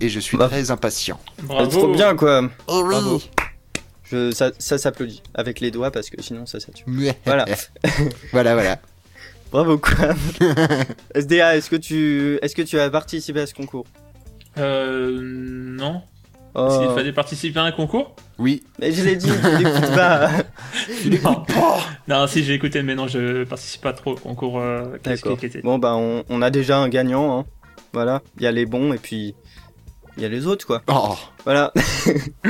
[0.00, 0.48] Et je suis Bah.
[0.48, 1.20] très impatient.
[1.38, 1.70] c'est Bravo.
[1.70, 2.48] trop bien quoi.
[2.68, 3.20] Oh Bravo.
[4.10, 6.84] Je, ça, ça s'applaudit avec les doigts parce que sinon ça, ça tue.
[7.24, 7.44] Voilà.
[7.46, 7.46] Voilà.
[8.32, 8.78] voilà, voilà.
[9.54, 10.16] Bravo quoi.
[11.14, 13.86] SDA, est-ce que tu, est-ce que tu as participé à ce concours?
[14.58, 16.02] Euh, non.
[16.56, 16.66] Oh.
[16.66, 18.16] Est-ce qu'il fallait participer à un concours?
[18.40, 18.64] Oui.
[18.80, 20.28] Mais je l'ai dit, tu l'écoutes pas.
[21.22, 21.44] non.
[22.08, 24.58] non, si j'ai écouté, mais non, je participe pas trop au concours.
[24.58, 25.38] Euh, qu'est-ce D'accord.
[25.62, 27.38] Bon bah on, on a déjà un gagnant.
[27.38, 27.44] Hein.
[27.92, 29.36] Voilà, il y a les bons et puis
[30.16, 30.83] il y a les autres quoi.
[30.88, 31.16] Oh.
[31.44, 31.72] Voilà.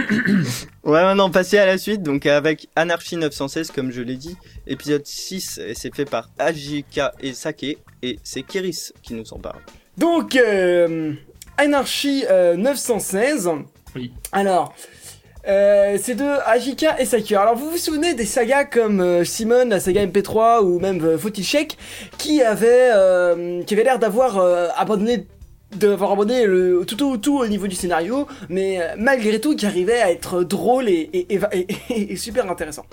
[0.85, 5.05] ouais maintenant passer à la suite donc avec Anarchy 916 comme je l'ai dit, épisode
[5.05, 9.61] 6 et c'est fait par Ajika et Sake et c'est Kiris qui nous en parle.
[9.97, 11.13] Donc, euh,
[11.57, 13.51] Anarchy euh, 916.
[13.95, 14.13] Oui.
[14.33, 14.75] Alors,
[15.47, 17.43] euh, c'est de Ajika et Sakura.
[17.43, 21.19] Alors, vous vous souvenez des sagas comme euh, Simon, la saga MP3 ou même euh,
[21.19, 21.77] Faut-il-Check,
[22.19, 25.27] qui avait, euh, qui avait l'air d'avoir euh, abandonné
[25.75, 29.67] d'avoir abandonné le, tout, tout, tout au niveau du scénario, mais euh, malgré tout qui
[29.67, 32.85] arrivait à être drôle et, super intéressant.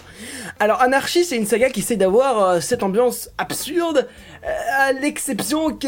[0.60, 4.08] Alors Anarchy, c'est une saga qui essaie d'avoir euh, cette ambiance absurde,
[4.44, 4.48] euh,
[4.80, 5.88] à l'exception que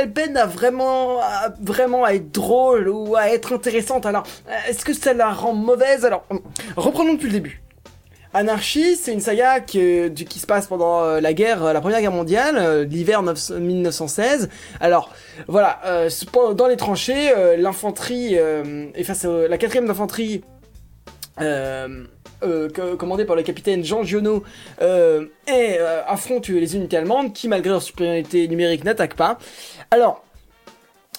[0.00, 4.06] elle peine à vraiment, à vraiment à être drôle ou à être intéressante.
[4.06, 4.24] Alors,
[4.68, 6.04] est-ce que ça la rend mauvaise?
[6.04, 6.26] Alors,
[6.76, 7.62] reprenons depuis le début.
[8.38, 12.12] Anarchy, c'est une saga qui, se passe pendant euh, la guerre, euh, la première guerre
[12.12, 14.48] mondiale, euh, l'hiver 9 1916.
[14.78, 15.12] Alors,
[15.48, 15.80] voilà,
[16.54, 20.44] dans les tranchées, l'infanterie est face à la quatrième d'infanterie
[22.96, 24.44] commandée par le capitaine Jean Giono
[26.06, 29.38] affronte les unités allemandes qui, malgré leur supériorité numérique, n'attaquent pas.
[29.90, 30.24] Alors,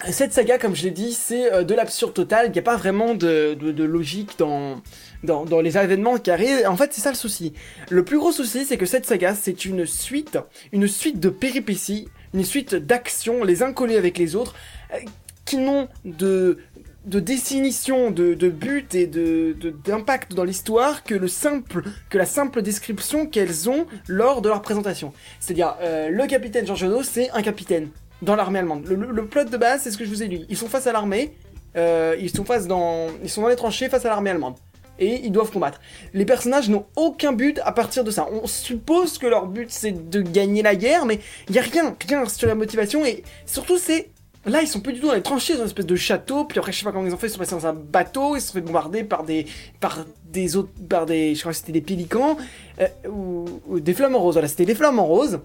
[0.09, 2.47] cette saga, comme je l'ai dit, c'est de l'absurde total.
[2.47, 4.81] Il n'y a pas vraiment de logique dans,
[5.23, 6.65] dans, dans les événements qui arrivent.
[6.67, 7.53] En fait, c'est ça le souci.
[7.89, 10.37] Le plus gros souci, c'est que cette saga, c'est une suite,
[10.71, 14.55] une suite de péripéties, une suite d'actions, les uns collés avec les autres,
[14.93, 14.97] euh,
[15.45, 16.57] qui n'ont de
[17.05, 19.55] de définition de, de but et de
[19.85, 24.61] d'impact dans l'histoire que le simple que la simple description qu'elles ont lors de leur
[24.61, 25.13] présentation.
[25.39, 27.87] C'est-à-dire euh, le capitaine Genot, c'est un capitaine
[28.21, 28.85] dans l'armée allemande.
[28.85, 30.41] Le, le- le plot de base, c'est ce que je vous ai lu.
[30.49, 31.33] Ils sont face à l'armée,
[31.77, 34.55] euh, ils sont face dans ils sont dans les tranchées face à l'armée allemande
[34.99, 35.79] et ils doivent combattre.
[36.13, 38.27] Les personnages n'ont aucun but à partir de ça.
[38.31, 41.95] On suppose que leur but c'est de gagner la guerre, mais il y a rien,
[42.07, 44.09] rien sur la motivation et surtout c'est
[44.45, 46.45] là ils sont plus du tout dans les tranchées, dans une espèce de château.
[46.45, 48.35] Puis après je sais pas comment ils ont fait, ils sont passés dans un bateau,
[48.35, 49.45] ils se sont fait bombarder par des
[49.79, 52.37] par des autres par des je crois que c'était des pélicans
[52.79, 54.35] euh, ou, des flamants roses.
[54.35, 55.39] Voilà, c'était des flamants roses.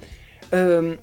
[0.53, 0.97] Euh,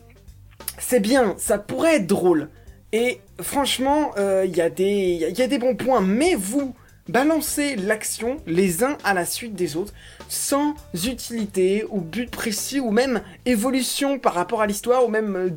[0.78, 2.50] c'est bien, ça pourrait être drôle.
[2.94, 6.76] Et franchement, euh, il y, a des- y y a des bons points, mais vous
[7.12, 9.94] balancez l'action les uns à la suite des autres,
[10.30, 10.74] sans
[11.06, 15.50] utilité ou but précis, ou même évolution par rapport à l'histoire, ou même euh,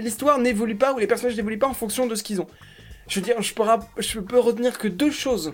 [0.00, 2.46] l'histoire n'évolue pas, ou les personnages n'évoluent pas en fonction de ce qu'ils ont.
[3.08, 3.52] Je veux dire, je
[4.20, 5.52] peux, retenir que deux choses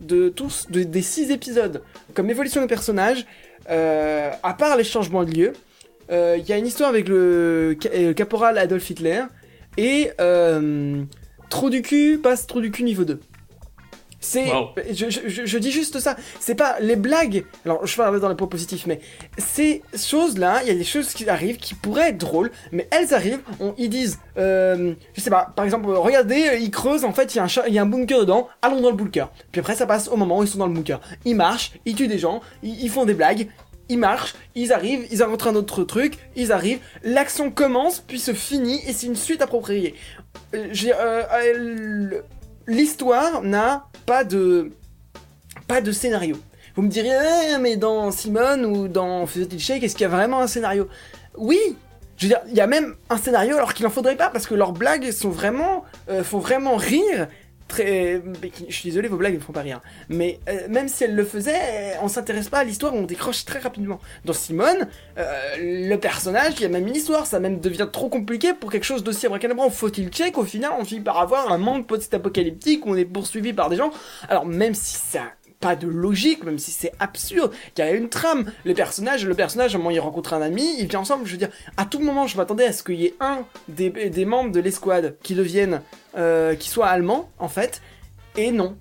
[0.00, 1.82] de tous, de- des six épisodes,
[2.14, 3.26] comme évolution des personnages,
[3.68, 5.52] euh, à part les changements de lieu,
[6.12, 9.22] euh, il y a une histoire avec le, ca- caporal Adolf Hitler
[9.76, 10.10] et
[11.48, 13.20] Trop du cul passe Trop du cul niveau 2.
[14.18, 14.70] C'est, Wow.
[14.92, 16.16] je, je- dis juste ça.
[16.40, 17.44] C'est pas les blagues.
[17.64, 19.00] Alors, je parle dans les points positifs, mais
[19.38, 23.12] ces choses-là, il y a des choses qui arrivent qui pourraient être drôles, mais elles
[23.14, 23.40] arrivent.
[23.60, 27.04] On, ils disent, euh, je sais pas, par exemple, euh, regardez, ils creusent.
[27.04, 28.48] En fait, il y a un chat, il y a un bunker dedans.
[28.62, 29.30] Allons dans le bunker.
[29.52, 31.00] Puis après, ça passe au moment où ils sont dans le bunker.
[31.24, 33.48] Ils marchent, ils tuent des gens, ils, ils font des blagues.
[33.88, 38.32] Ils marchent, ils arrivent, ils rencontrent un autre truc, ils arrivent, l'action commence, puis se
[38.32, 39.94] finit, et c'est une suite appropriée.
[40.56, 42.20] Euh, j'ai, euh, euh,
[42.66, 44.72] L'histoire n'a pas de
[45.68, 46.36] pas de scénario.
[46.74, 47.10] Vous me direz,
[47.54, 50.88] Eh, mais dans Simone ou dans Faisait-il Shake, est-ce qu'il y a vraiment un scénario?
[51.36, 51.58] Oui
[52.16, 54.46] Je veux dire, il y a même un scénario alors qu'il en faudrait pas, parce
[54.46, 57.28] que leurs blagues euh, font vraiment rire.
[57.78, 59.80] Je suis désolé, vos blagues ne font pas rire.
[60.08, 63.58] Mais euh, même si elles le faisaient, on s'intéresse pas à l'histoire, on décroche très
[63.58, 64.00] rapidement.
[64.24, 68.08] Dans Simone, euh, le personnage, il y a même une histoire, ça même devient trop
[68.08, 69.70] compliqué pour quelque chose d'aussi abracadabrant.
[69.70, 73.52] Faut-il check Au final, on finit par avoir un monde post-apocalyptique où on est poursuivi
[73.52, 73.90] par des gens.
[74.28, 75.22] Alors même si ça
[75.60, 78.52] pas de logique, même si c'est absurde, il y a une trame.
[78.64, 81.26] Les personnages, le personnage, à un moment il rencontre un ami, il vient ensemble.
[81.26, 83.90] Je veux dire, à tout moment, je m'attendais à ce qu'il y ait un des,
[83.90, 85.82] des membres de l'escouade qui devienne,
[86.16, 87.82] euh, qui soit allemand en fait,
[88.36, 88.76] et non.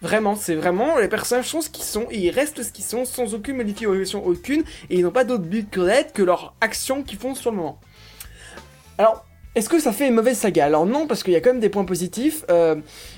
[0.00, 3.04] Vraiment, c'est vraiment, les personnages sont ce qu'ils sont, et ils restent ce qu'ils sont,
[3.04, 7.02] sans aucune modification aucune, et ils n'ont pas d'autre but que d'être que leur action
[7.02, 7.80] qu'ils font sur le moment.
[8.96, 9.24] Alors,
[9.58, 10.66] est-ce que ça fait une mauvaise saga?
[10.66, 12.44] Alors non, parce qu'il y a quand même des points positifs.
[12.50, 12.76] Euh,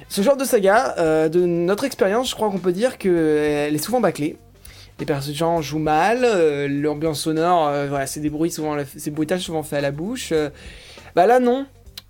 [0.09, 3.85] ce genre de saga, euh, de notre expérience, je crois qu'on peut dire qu'elle est
[3.85, 4.37] souvent bâclée.
[4.99, 8.77] Les personnages jouent mal, euh, l'ambiance sonore, euh, voilà, c'est des bruits souvent,
[9.39, 10.31] souvent faits à la bouche.
[10.33, 10.51] euh.
[11.15, 11.67] bah là non.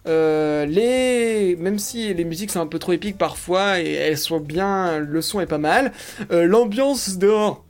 [0.09, 4.41] Euh, les, même si les musiques sont un peu trop épiques parfois et elles sont
[4.41, 5.93] bien, le son est pas mal.
[6.33, 7.65] euh, l'ambiance dehors.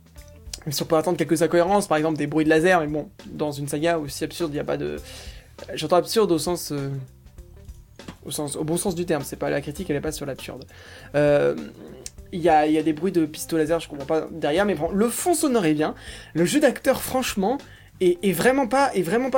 [0.65, 3.09] Même si on peut attendre quelques incohérences, par exemple des bruits de laser, mais bon,
[3.25, 4.97] dans une saga aussi absurde, il n'y a pas de.
[5.73, 6.71] J'entends absurde au sens.
[6.71, 6.89] euh,
[8.25, 10.25] au, sens, au bon sens du terme, c'est pas la critique, elle est pas sur
[10.25, 10.65] l'absurde.
[11.15, 11.55] Euh,
[12.33, 14.65] Il y, a, il y a des bruits de pistolet laser, je comprends pas derrière,
[14.65, 15.95] mais bon, le fond sonore est bien.
[16.33, 17.57] Le jeu d'acteur, franchement,
[17.99, 18.91] est, vraiment pas,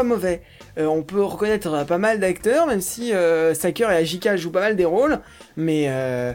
[0.03, 0.41] mauvais.
[0.77, 4.51] Euh, on peut reconnaître euh, pas mal d'acteurs, même si euh, Saker et Ajika jouent
[4.51, 5.19] pas mal des rôles.
[5.57, 6.33] Mais euh,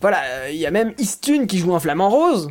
[0.00, 2.50] voilà, euh, il y a même Istune qui joue un flamant rose,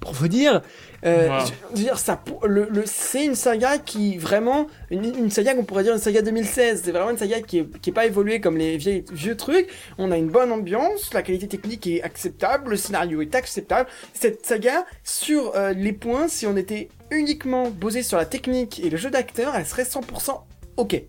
[0.00, 0.62] pour vous dire.
[1.04, 1.46] Euh, Wow.
[1.46, 5.64] je veux dire, ça, le, le- c'est une saga qui vraiment, une, une saga qu'on
[5.64, 6.82] pourrait dire une saga 2016.
[6.84, 9.68] C'est vraiment une saga qui est, qui est pas évoluée comme les vieilles, vieux trucs.
[9.98, 13.88] On a une bonne ambiance, la qualité technique est acceptable, le scénario est acceptable.
[14.14, 18.90] Cette saga, sur euh, les points, si on était uniquement posé sur la technique et
[18.90, 20.40] le jeu d'acteur, elle serait 100%
[20.76, 21.02] ok.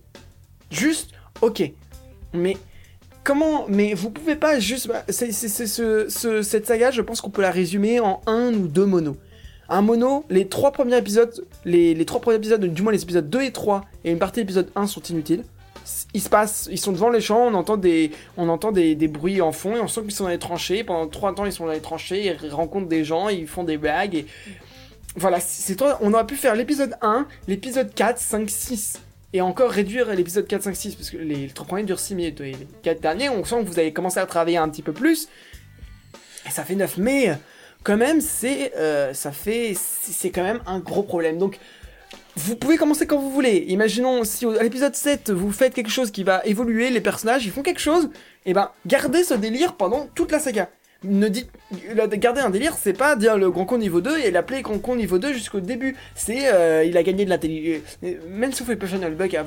[0.69, 1.63] Juste ok.
[2.33, 2.57] Mais
[3.27, 4.87] comment Mais vous pouvez pas juste.
[4.87, 8.21] bah, c'est, c'est- c'est- ce- ce- cette saga, je pense qu'on peut la résumer en
[8.25, 9.17] un ou deux monos.
[9.69, 13.29] Un mono, les trois premiers épisodes, les, les trois premiers épisodes, du moins les épisodes
[13.29, 15.43] 2 et 3 et une partie de l'épisode 1 sont inutiles.
[16.13, 19.07] Ils se passent, ils sont devant les champs, on entend des, on entend des, des
[19.09, 20.85] bruits en fond et on sent qu'ils sont dans les tranchées.
[20.85, 23.77] Pendant trois temps, ils sont dans les tranchées, ils rencontrent des gens, ils font des
[23.77, 24.25] blagues et
[25.17, 25.97] voilà, c'est toi.
[26.01, 29.01] On aurait pu faire l'épisode 1, l'épisode 4, 5, 6
[29.33, 32.41] et encore réduire l'épisode 4, 5, 6 parce que les, trois premiers durent 6 minutes
[32.41, 34.93] et les 4 derniers, on sent que vous avez commencé à travailler un petit peu
[34.93, 35.27] plus
[36.45, 37.37] et ça fait 9 mais
[37.83, 41.37] quand même c'est euh, ça fait c'est quand même un gros problème.
[41.37, 41.59] Donc
[42.35, 43.65] vous pouvez commencer quand vous voulez.
[43.69, 47.51] Imaginons si à l'épisode 7 vous faites quelque chose qui va évoluer, les personnages ils
[47.51, 48.09] font quelque chose,
[48.45, 50.69] et ben gardez ce délire pendant toute la saga.
[51.03, 54.95] Ne le- garder un délire, c'est pas dire le Groncon niveau 2 et l'appeler Groncon
[54.95, 55.95] niveau 2 jusqu'au début.
[56.15, 57.83] C'est, euh, il a gagné de l'intelligence.
[58.29, 59.45] Même si vous faites Passional Bug à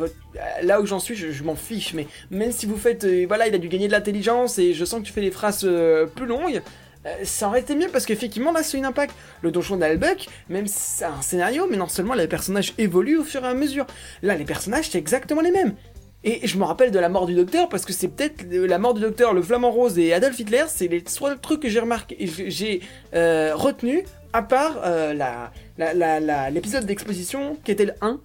[0.62, 3.54] là où j'en suis, je, m'en fiche, mais même si vous faites, euh, voilà, il
[3.54, 6.26] a dû gagner de l'intelligence et je sens que tu fais des phrases euh, plus
[6.26, 6.62] longues.
[7.06, 9.14] euh, ça aurait été mieux parce qu'effectivement là c'est une impact.
[9.42, 13.42] Le donjon d'Albuck, même c'est un scénario, mais non seulement les personnages évoluent au fur
[13.44, 13.86] et à mesure.
[14.22, 15.74] Là les personnages c'est exactement les mêmes.
[16.22, 18.92] Et je me rappelle de la mort du docteur parce que c'est peut-être la mort
[18.92, 22.16] du docteur, le flamant rose et Adolf Hitler, c'est les seuls trucs que j'ai remarqué,
[22.48, 22.82] j'ai
[23.14, 24.04] euh, retenu
[24.34, 28.20] à part euh, la, l'épisode d'exposition qui était le 1.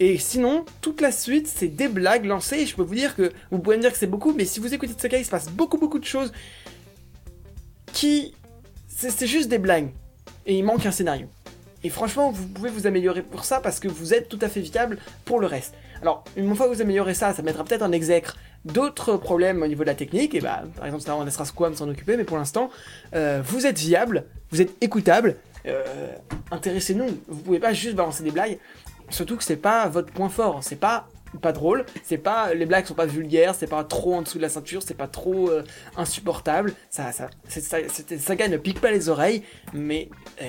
[0.00, 2.56] Et sinon, toute la suite, c'est des blagues lancées.
[2.56, 4.60] Et je peux vous dire que, vous pouvez me dire que c'est beaucoup, mais si
[4.60, 6.32] vous écoutez de Saga, il se passe beaucoup, beaucoup de choses
[7.92, 8.34] qui.
[8.88, 9.90] C'est juste des blagues.
[10.46, 11.26] Et il manque un scénario.
[11.82, 14.60] Et franchement, vous pouvez vous améliorer pour ça parce que vous êtes tout à fait
[14.60, 15.74] viable pour le reste.
[16.02, 19.66] Alors, une fois que vous améliorez ça, ça mettra peut-être en exècre d'autres problèmes au
[19.66, 20.34] niveau de la technique.
[20.34, 22.70] Et bah, par exemple, ça on laissera Squam s'en occuper, mais pour l'instant,
[23.14, 25.36] euh, vous êtes viable, vous êtes écoutable.
[25.66, 25.84] Euh,
[26.50, 27.08] Intéressez-nous.
[27.28, 28.58] Vous pouvez pas juste balancer des blagues.
[29.10, 30.60] Surtout que c'est pas votre point fort.
[30.62, 31.08] C'est pas
[31.38, 34.42] pas drôle, c'est pas les blagues sont pas vulgaires, c'est pas trop en dessous de
[34.42, 35.62] la ceinture, c'est pas trop euh,
[35.96, 36.74] insupportable.
[36.90, 37.78] Ça, ça, ça,
[38.18, 40.08] saga ne pique pas les oreilles, mais
[40.42, 40.46] euh,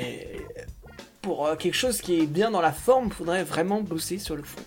[1.21, 4.43] pour euh, quelque chose qui est bien dans la forme, faudrait vraiment bosser sur le
[4.43, 4.61] fond.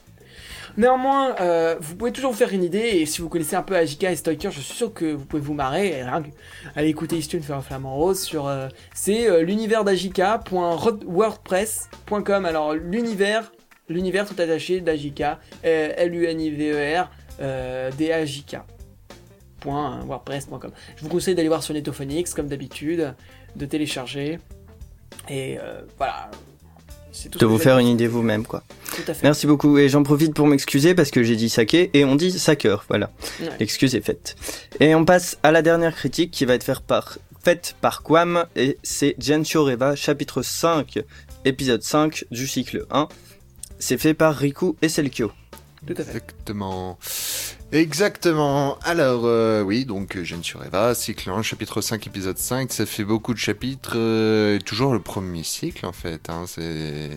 [0.77, 3.77] Néanmoins, euh, vous pouvez toujours vous faire une idée, et si vous connaissez un peu
[3.77, 6.31] Ajika et Stoiker, je suis sûr que vous pouvez vous marrer, rien que
[6.75, 8.49] allez écouter Istune faire un flamant rose sur...
[8.49, 13.53] euh, c'est euh, l'univers d'Ajika.wordpress.com, alors l'univers,
[13.89, 17.09] l'univers tout attaché d'Ajika, euh, L-U-N-I-V-E-R,
[17.97, 18.57] D-A-J-K.
[19.65, 23.15] Je vous conseille d'aller voir sur Netophonix, comme d'habitude,
[23.55, 24.41] de télécharger,
[25.29, 25.57] et
[25.99, 26.33] voilà.
[27.15, 28.65] C'est tout ce De vous faire une idée vous-même, quoi.
[28.97, 29.23] Tout à fait.
[29.23, 29.79] Merci beaucoup.
[29.79, 32.85] Et j'en profite pour m'excuser parce que j'ai dit saké et on dit sacker.
[32.89, 33.13] Voilà.
[33.41, 33.51] Ouais.
[33.61, 34.35] L'excuse est faite.
[34.81, 38.47] Et on passe à la dernière critique qui va être faite par, faite par Quam
[38.57, 39.15] et c'est
[39.55, 40.99] Reva, chapitre 5,
[41.45, 43.09] épisode 5 du cycle 1.
[43.79, 45.31] C'est fait par Riku et Selkyo.
[45.87, 46.11] Tout à fait.
[46.11, 46.99] Exactement.
[47.75, 48.79] Exactement.
[48.85, 52.73] Alors, euh, oui, donc Jeanne sur Eva, cycle 1, chapitre 5, épisode 5.
[52.73, 53.95] Ça fait beaucoup de chapitres.
[53.97, 56.31] euh, toujours le premier cycle, en fait.
[56.31, 57.11] Hein, c'est.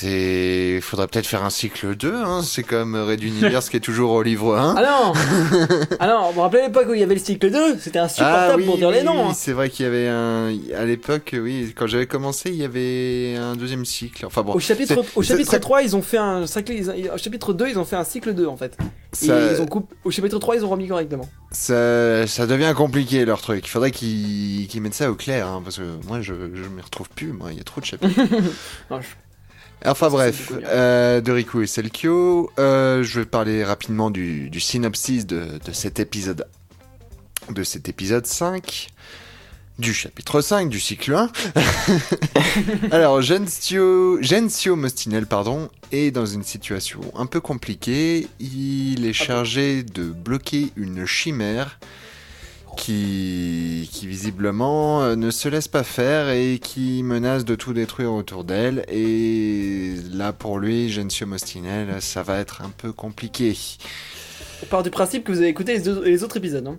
[0.00, 0.80] C'est- C'est.
[0.82, 2.42] Faudrait peut-être faire un cycle 2, hein.
[2.42, 4.74] C'est comme Red Universe qui est toujours au livre 1.
[4.76, 5.12] Ah non
[6.00, 8.64] Ah non, vous vous rappelez l'époque où il y avait le cycle 2 C'était insupportable
[8.64, 9.24] pour dire les noms.
[9.24, 9.34] oui, hein.
[9.34, 10.52] c'est vrai qu'il y avait un.
[10.76, 14.26] À l'époque, oui, quand j'avais commencé, il y avait un deuxième cycle.
[14.26, 14.52] Enfin bon.
[14.54, 17.84] Au chapitre, au chapitre ça- 3, ils ont fait un Au chapitre 2, ils ont
[17.84, 18.76] fait un cycle 2 en fait.
[19.12, 19.94] Ça- ils ont coupé.
[20.04, 21.28] Au chapitre 3, ils ont remis correctement.
[21.52, 23.66] Ça, ça devient compliqué leur truc.
[23.66, 26.82] Il faudrait qu'ils qu'ils mettent ça au clair, hein, parce que moi je, je m'y
[26.82, 27.32] retrouve plus.
[27.32, 28.20] Moi, il y a trop de chapitres.
[28.90, 29.06] Non, je-
[29.84, 35.26] enfin bref, euh, de Riku et Selkyo, euh, je vais parler rapidement du, du synopsis
[35.26, 36.46] de, de cet épisode,
[37.50, 38.88] de cet épisode 5.
[39.78, 41.30] Du chapitre 5 du cycle 1.
[42.92, 48.26] Alors, Gensio, Gensio Mostinel, pardon, est dans une situation un peu compliquée.
[48.40, 51.78] Il est Ah chargé de bloquer une chimère
[52.76, 58.44] qui, visiblement euh, ne se laisse pas faire et qui menace de tout détruire autour
[58.44, 58.84] d'elle.
[58.88, 63.56] Et là, pour lui, Gensio Mostinel, ça va être un peu compliqué.
[64.62, 66.66] On part du principe que vous avez écouté les autres épisodes.
[66.66, 66.78] Hein.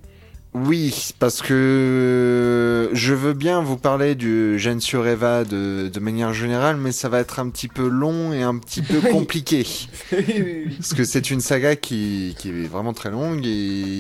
[0.53, 6.77] Oui, parce que je veux bien vous parler du Gensio Reva de, de manière générale,
[6.77, 9.65] mais ça va être un petit peu long et un petit peu compliqué.
[10.77, 13.49] Parce que c'est une saga qui, qui est vraiment très longue et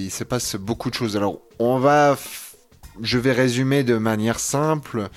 [0.05, 1.15] il se passe beaucoup de choses.
[1.15, 2.17] Alors, on va.
[3.01, 5.09] Je vais résumer de manière simple.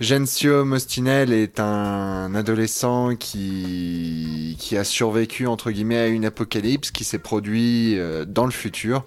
[0.00, 7.02] Gensio Mostinel est un adolescent qui, qui a survécu, entre guillemets, à une apocalypse qui
[7.02, 9.04] s'est produit euh, dans le futur.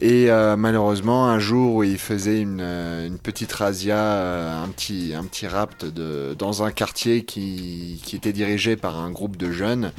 [0.00, 5.12] Et euh, malheureusement, un jour où il faisait une, euh, petite razzia, euh, un, petit,
[5.14, 9.92] un petit rapt de, dans un quartier qui, était dirigé par un groupe de jeunes,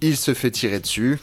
[0.00, 1.18] il se fait tirer dessus.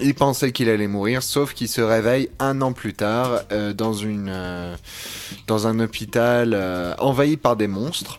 [0.00, 3.42] Il pensait qu'il allait mourir, sauf qu'il se réveille un an plus tard
[3.74, 4.34] dans, une,
[5.46, 8.18] dans un hôpital envahi par des monstres.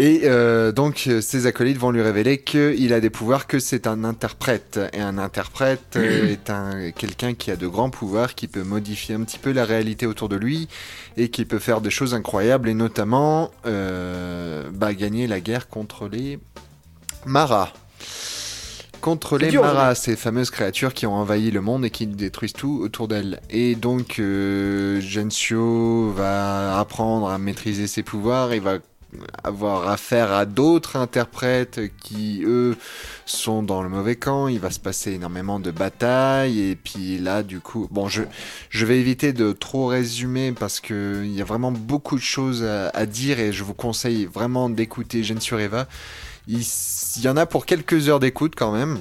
[0.00, 4.02] Et euh, donc ses acolytes vont lui révéler qu'il a des pouvoirs, que c'est un
[4.02, 4.80] interprète.
[4.94, 9.14] Et un interprète euh, est un quelqu'un qui a de grands pouvoirs, qui peut modifier
[9.14, 10.68] un petit peu la réalité autour de lui
[11.18, 16.08] et qui peut faire des choses incroyables et notamment euh, bah, gagner la guerre contre
[16.08, 16.38] les
[17.26, 17.74] maras.
[19.02, 22.54] Contre les dur, maras, ces fameuses créatures qui ont envahi le monde et qui détruisent
[22.54, 23.40] tout autour d'elles.
[23.50, 28.78] Et donc, euh, Gensio va apprendre à maîtriser ses pouvoirs, il va
[29.42, 32.76] avoir affaire à d'autres interprètes qui, eux,
[33.26, 34.48] sont dans le mauvais camp.
[34.48, 36.60] Il va se passer énormément de batailles.
[36.60, 38.22] Et puis là, du coup, bon, je,
[38.72, 43.06] vais éviter de trop résumer parce que il y a vraiment beaucoup de choses à,
[43.06, 45.86] dire et je vous conseille vraiment d'écouter Gene sur Eva.
[46.48, 46.64] Il,
[47.22, 48.98] y en a pour quelques heures d'écoute quand même.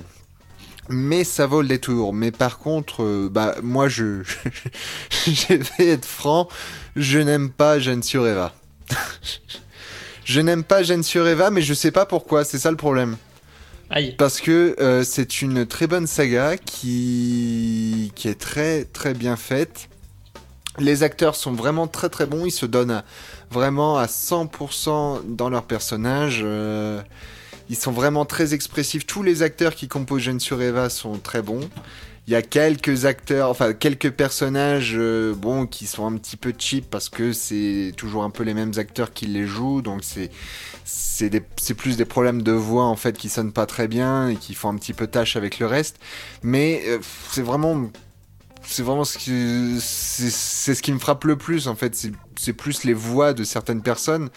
[0.91, 2.13] Mais ça vaut le détour.
[2.13, 4.23] Mais par contre, euh, bah moi je,
[5.27, 6.47] je vais être franc,
[6.95, 8.53] je n'aime pas Jeanne sur Eva.
[10.29, 12.45] je n'aime pas Jeanne sur Eva, mais je sais pas pourquoi.
[12.45, 13.17] C'est ça le problème.
[13.89, 14.13] Aïe.
[14.15, 19.89] Parce que euh, c'est une très bonne saga qui qui est très très bien faite.
[20.77, 22.45] Les acteurs sont vraiment très très bons.
[22.45, 23.03] Ils se donnent à-
[23.49, 26.41] vraiment à 100% dans leur personnage.
[26.43, 27.01] euh,
[27.71, 29.05] ils sont vraiment très expressifs.
[29.07, 31.67] Tous les acteurs qui composent Jeanne sur Eva sont très bons.
[32.29, 36.53] Il y a quelques acteurs, enfin quelques personnages, euh, bon, qui sont un petit peu
[36.55, 40.29] cheap parce que c'est toujours un peu les mêmes acteurs qui les jouent, donc c'est
[40.85, 44.53] c'est plus des problèmes de voix en fait qui sonnent pas très bien et qui
[44.53, 45.97] font un petit peu tâche avec le reste.
[46.43, 46.99] Mais euh,
[47.31, 47.89] c'est vraiment
[48.69, 51.95] c'est vraiment ce qui c'est ce qui me frappe le plus en fait.
[51.95, 54.29] C'est c'est plus les voix de certaines personnes.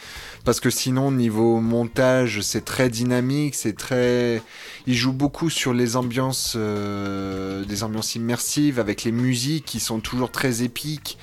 [0.44, 4.42] Parce que sinon niveau montage c'est très dynamique c'est très
[4.86, 10.00] il joue beaucoup sur les ambiances euh, des ambiances immersives avec les musiques qui sont
[10.00, 11.18] toujours très épiques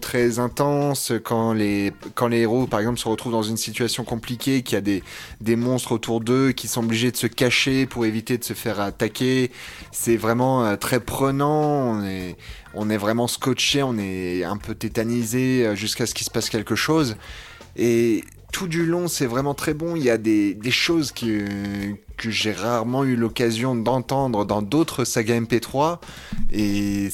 [0.00, 4.62] très intenses quand les quand les héros par exemple se retrouvent dans une situation compliquée
[4.62, 5.02] qu'il y a des
[5.40, 8.80] des monstres autour d'eux qui sont obligés de se cacher pour éviter de se faire
[8.80, 9.50] attaquer
[9.92, 12.36] c'est vraiment euh, très prenant on est
[12.74, 16.48] on est vraiment scotché on est un peu tétanisé euh, jusqu'à ce qu'il se passe
[16.50, 17.16] quelque chose
[17.76, 19.96] et tout du long, c'est vraiment très bon.
[19.96, 21.44] Il y a des, des choses que,
[22.16, 25.98] que j'ai rarement eu l'occasion d'entendre dans d'autres sagas MP3.
[26.52, 27.10] Et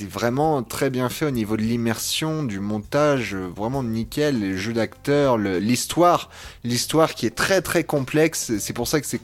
[0.00, 4.40] c'est vraiment très bien fait au niveau de l'immersion, du montage, euh, vraiment nickel.
[4.40, 6.30] Les jeux d'acteurs, l'histoire,
[6.64, 8.52] l'histoire qui est très très complexe.
[8.60, 9.20] C'est pour ça que c'est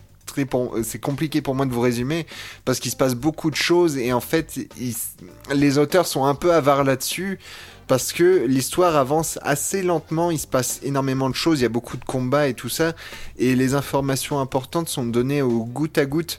[0.51, 2.27] pour- c'est compliqué pour moi de vous résumer
[2.67, 4.59] parce qu'il se passe beaucoup de choses et en fait
[5.55, 7.39] les auteurs sont un peu avares là-dessus
[7.87, 11.71] parce que l'histoire avance assez lentement, il se passe énormément de choses, il y a
[11.71, 12.93] beaucoup de combats et tout ça,
[13.39, 16.39] et les informations importantes sont données au goutte à goutte.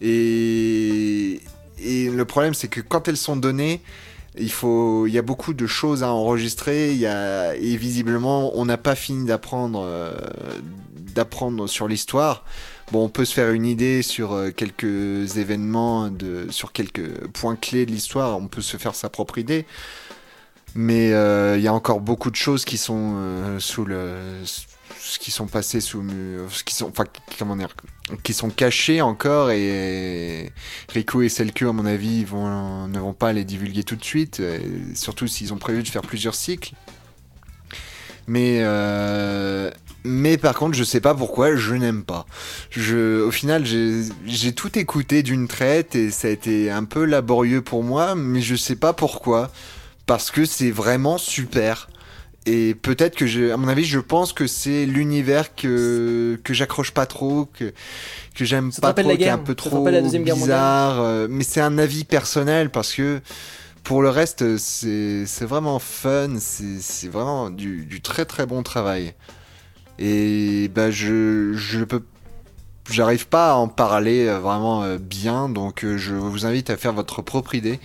[0.00, 1.40] Et,
[1.78, 3.80] et le problème, c'est que quand elles sont données,
[4.36, 8.76] il faut, y a beaucoup de choses à enregistrer, y a, et visiblement, on n'a
[8.76, 10.12] pas fini d'apprendre, euh,
[11.14, 12.44] d'apprendre sur l'histoire.
[12.92, 17.56] Bon, on peut se faire une idée sur euh, quelques événements, de, sur quelques points
[17.56, 19.66] clés de l'histoire, on peut se faire sa propre idée.
[20.74, 24.42] Mais euh, il y a encore beaucoup de choses qui sont euh, sous le,
[25.20, 26.04] qui sont passées sous,
[26.64, 27.04] qui sont, enfin,
[27.38, 27.68] comment dire,
[28.22, 30.52] qui sont cachées encore et
[30.90, 34.40] Rico et Selkio, à mon avis, vont, ne vont pas les divulguer tout de suite,
[34.40, 34.60] et
[34.94, 36.74] surtout s'ils ont prévu de faire plusieurs cycles.
[38.26, 39.70] Mais euh,
[40.04, 42.26] mais par contre, je sais pas pourquoi je n'aime pas.
[42.70, 47.62] Je, au final, j'ai tout écouté d'une traite et ça a été un peu laborieux
[47.62, 49.50] pour moi, mais je sais pas pourquoi
[50.06, 51.88] parce que c'est vraiment super.
[52.46, 56.90] Et peut-être que, je, à mon avis, je pense que c'est l'univers que, que j'accroche
[56.90, 57.72] pas trop, que,
[58.34, 61.00] que j'aime pas trop, qui est un peu trop la bizarre.
[61.00, 63.20] euh, mais c'est un avis personnel parce que
[63.82, 68.62] pour le reste, c'est c'est vraiment fun, c'est c'est vraiment du, du très très bon
[68.62, 69.14] travail.
[69.98, 72.02] Et bah, je, je peux
[72.90, 76.76] j'arrive pas à en parler euh, vraiment euh, bien, donc euh, je vous invite à
[76.76, 77.80] faire votre propre idée.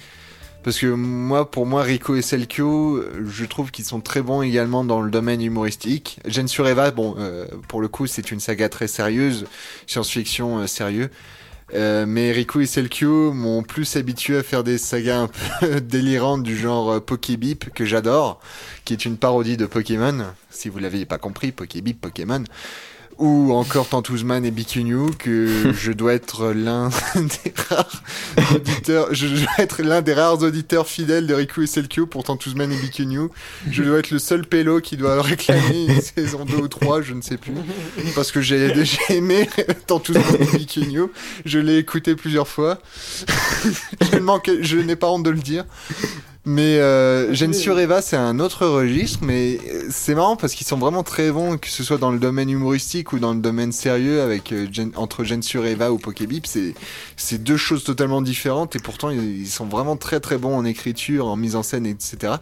[0.63, 4.83] Parce que moi, pour moi, Rico et Selkio, je trouve qu'ils sont très bons également
[4.83, 6.19] dans le domaine humoristique.
[6.25, 9.45] Jeanne sur Eva, bon, euh, pour le coup, c'est une saga très sérieuse,
[9.87, 11.09] science-fiction euh, sérieux.
[11.73, 16.43] Euh, mais Rico et Selkio m'ont plus habitué à faire des sagas un peu délirantes
[16.43, 18.39] du genre euh, Pokébip, que j'adore,
[18.85, 20.25] qui est une parodie de Pokémon.
[20.49, 22.43] Si vous l'aviez pas compris, Pokébip, Pokémon
[23.19, 28.03] ou encore Tantouzman et Bikinu que je dois être l'un des rares
[28.55, 32.71] auditeurs je dois être l'un des rares auditeurs fidèles de Riku et Selkio pour Tantouzman
[32.71, 33.29] et Bikinu
[33.69, 37.13] je dois être le seul pélo qui doit réclamer une saison 2 ou 3 je
[37.13, 37.53] ne sais plus
[38.15, 39.49] parce que j'ai déjà aimé
[39.87, 41.03] Tantouzman et Bikinu
[41.45, 42.79] je l'ai écouté plusieurs fois.
[44.11, 45.65] Je, ne je n'ai pas honte de le dire
[46.51, 49.59] mais euh, Gen sur Eva, c'est un autre registre, mais
[49.91, 53.13] c'est marrant parce qu'ils sont vraiment très bons, que ce soit dans le domaine humoristique
[53.13, 56.73] ou dans le domaine sérieux, avec euh, Gen- entre sur Eva ou Pokébip, c'est
[57.17, 60.65] c'est deux choses totalement différentes et pourtant ils, ils sont vraiment très très bons en
[60.65, 62.33] écriture, en mise en scène, etc.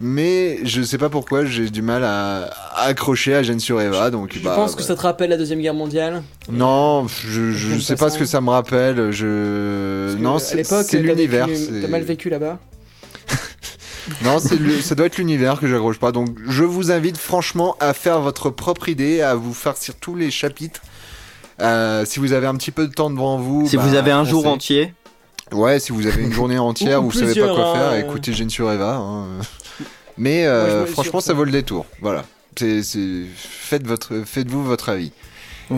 [0.00, 4.10] Mais je sais pas pourquoi j'ai du mal à, à accrocher à Gen sur Eva,
[4.10, 6.22] donc Je bah, pense que bah, ça te rappelle la Deuxième Guerre mondiale.
[6.52, 9.10] non, je, je sais pas ce que ça me rappelle.
[9.12, 11.46] Je non, à c'est l'époque, c'est t'as l'univers.
[11.48, 12.58] vécu- c'est- T'as mal vécu là-bas.
[14.22, 16.12] Non, c'est le- ça doit être l'univers que j'accroche pas.
[16.12, 20.30] Donc, je vous invite franchement à faire votre propre idée, à vous farcir tous les
[20.30, 20.80] chapitres.
[21.60, 23.66] Euh, si vous avez un petit peu de temps devant vous.
[23.68, 24.92] Si bah, vous avez un jour entier,
[25.52, 27.98] Ouais, si vous avez une journée entière, Ou vous savez pas quoi faire, hein.
[28.00, 28.96] écoutez Gensio Eva.
[28.96, 29.26] hein.
[30.18, 31.32] Mais euh, me franchement, sur ça ça.
[31.34, 31.86] vaut le détour.
[32.00, 32.24] Voilà.
[32.56, 32.82] C'est.
[33.36, 35.12] Faites votre, faites-vous votre avis.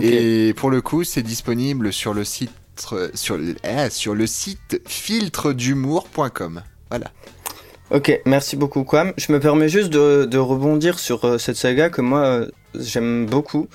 [0.03, 2.51] Et pour le coup, c'est disponible sur le site,
[3.15, 6.63] sur le, ah, sur le site filtredhumour.com.
[6.91, 7.11] Voilà.
[7.91, 9.13] Ok, merci beaucoup Quam.
[9.17, 13.27] Je me permets juste de, de rebondir sur euh, cette saga que moi euh, j'aime
[13.27, 13.69] beaucoup.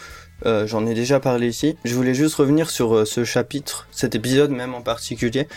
[0.46, 1.78] Euh, J'en ai déjà parlé ici.
[1.84, 5.48] Je voulais juste revenir sur euh, ce chapitre, cet épisode même en particulier.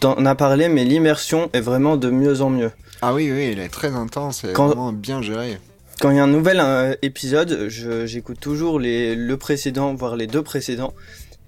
[0.00, 2.72] T'en as parlé, mais l'immersion est vraiment de mieux en mieux.
[3.00, 5.58] Ah oui, oui, il est très intense et Quand- vraiment bien géré.
[6.00, 10.26] Quand il y a un nouvel euh, épisode, j'écoute toujours les, le précédent, voire les
[10.26, 10.92] deux précédents.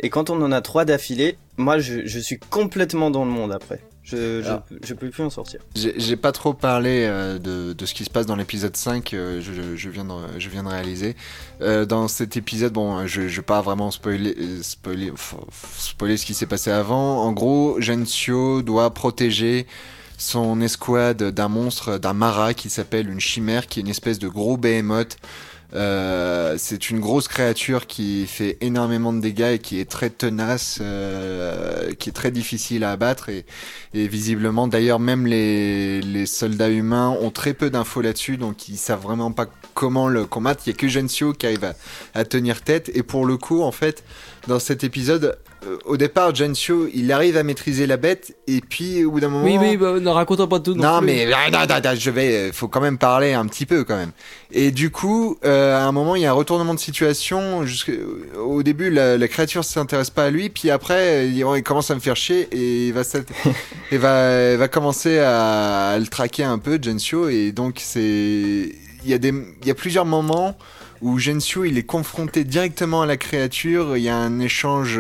[0.01, 3.53] Et quand on en a trois d'affilée, moi je, je suis complètement dans le monde
[3.53, 3.81] après.
[4.05, 5.61] Je, je, je peux plus en sortir.
[5.75, 9.41] J'ai pas trop parlé euh, de, de ce qui se passe dans l'épisode 5, euh,
[9.41, 11.17] je, je, viens de, je viens de réaliser.
[11.63, 15.11] Euh, dans cet épisode, bon, je, je vais pas vraiment spoiler, euh, spoiler,
[15.79, 17.23] spoiler ce qui s'est passé avant.
[17.23, 19.67] En gros, Gensio doit protéger
[20.19, 24.29] son escouade d'un monstre, d'un Mara qui s'appelle une chimère, qui est une espèce de
[24.29, 25.17] gros behemoth.
[25.75, 30.79] Euh, c'est une grosse créature qui fait énormément de dégâts et qui est très tenace,
[30.81, 33.45] euh, qui est très difficile à abattre et,
[33.93, 39.03] visiblement, d'ailleurs, même les, les soldats humains ont très peu d'infos là-dessus, donc ils savent
[39.03, 40.63] vraiment pas comment le combattre.
[40.67, 41.75] Il y a que Gensio qui arrive à,
[42.15, 42.91] à tenir tête.
[42.95, 44.05] Et pour le coup, en fait,
[44.47, 49.05] dans cet épisode, euh, au départ, Gensio, il arrive à maîtriser la bête, et puis
[49.05, 49.45] au bout d'un moment.
[49.45, 50.75] Oui, oui, bah, ne racontons pas tout.
[50.75, 51.07] Non, plus.
[51.07, 53.85] mais ah, non, non, non, je vais, euh, faut quand même parler un petit peu
[53.85, 54.13] quand même.
[54.53, 57.65] Et du coup, euh, à un moment, il y a un retournement de situation.
[58.39, 61.95] Au début, la, la créature s'intéresse pas à lui, puis après, il, il commence à
[61.95, 63.03] me faire chier et il va,
[63.91, 67.29] il va, il va commencer à, à le traquer un peu, Gensio.
[67.29, 70.57] Et donc, c'est, il y a des, il y a plusieurs moments
[71.01, 73.97] où Gensio, il est confronté directement à la créature.
[73.97, 74.99] Il y a un échange.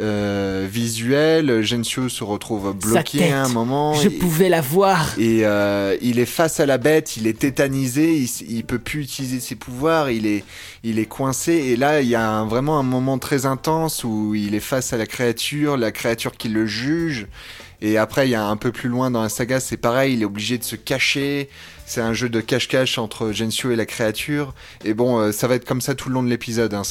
[0.00, 3.32] Euh, visuel, Gensio se retrouve bloqué tête.
[3.32, 3.94] à un moment.
[3.94, 5.14] Je et- pouvais la voir.
[5.18, 9.38] et euh, il est face à la bête, il est tétanisé, il, peut plus utiliser
[9.40, 10.44] ses pouvoirs, il est,
[10.82, 11.52] il est coincé.
[11.52, 14.92] Et là, il y a un- vraiment un moment très intense où il est face
[14.92, 17.26] à la créature, la créature qui le juge.
[17.82, 20.22] Et après, il y a un peu plus loin dans la saga, c'est pareil, il
[20.22, 21.48] est obligé de se cacher.
[21.92, 24.54] C'est un jeu de cache-cache entre Gensio et la créature.
[24.82, 26.72] Et bon, euh, ça va être comme ça tout le long de l'épisode.
[26.72, 26.84] hein.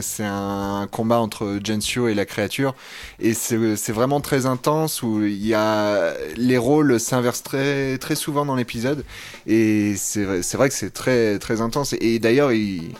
[0.00, 2.76] C'est un, combat entre Gensio et la créature.
[3.18, 3.56] Et c'est
[3.90, 9.04] vraiment très intense où il y a les rôles s'inversent très très souvent dans l'épisode
[9.48, 12.92] et c'est vrai- que c'est très très intense et, d'ailleurs il,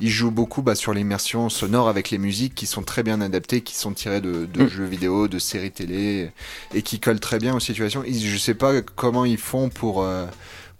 [0.00, 3.60] il joue beaucoup bah, sur l'immersion sonore avec les musiques qui sont très bien adaptées
[3.60, 4.68] qui sont tirées de, de Mm.
[4.68, 6.30] jeux vidéo de séries télé
[6.74, 10.24] et qui collent très bien aux situations je sais pas comment ils font pour euh,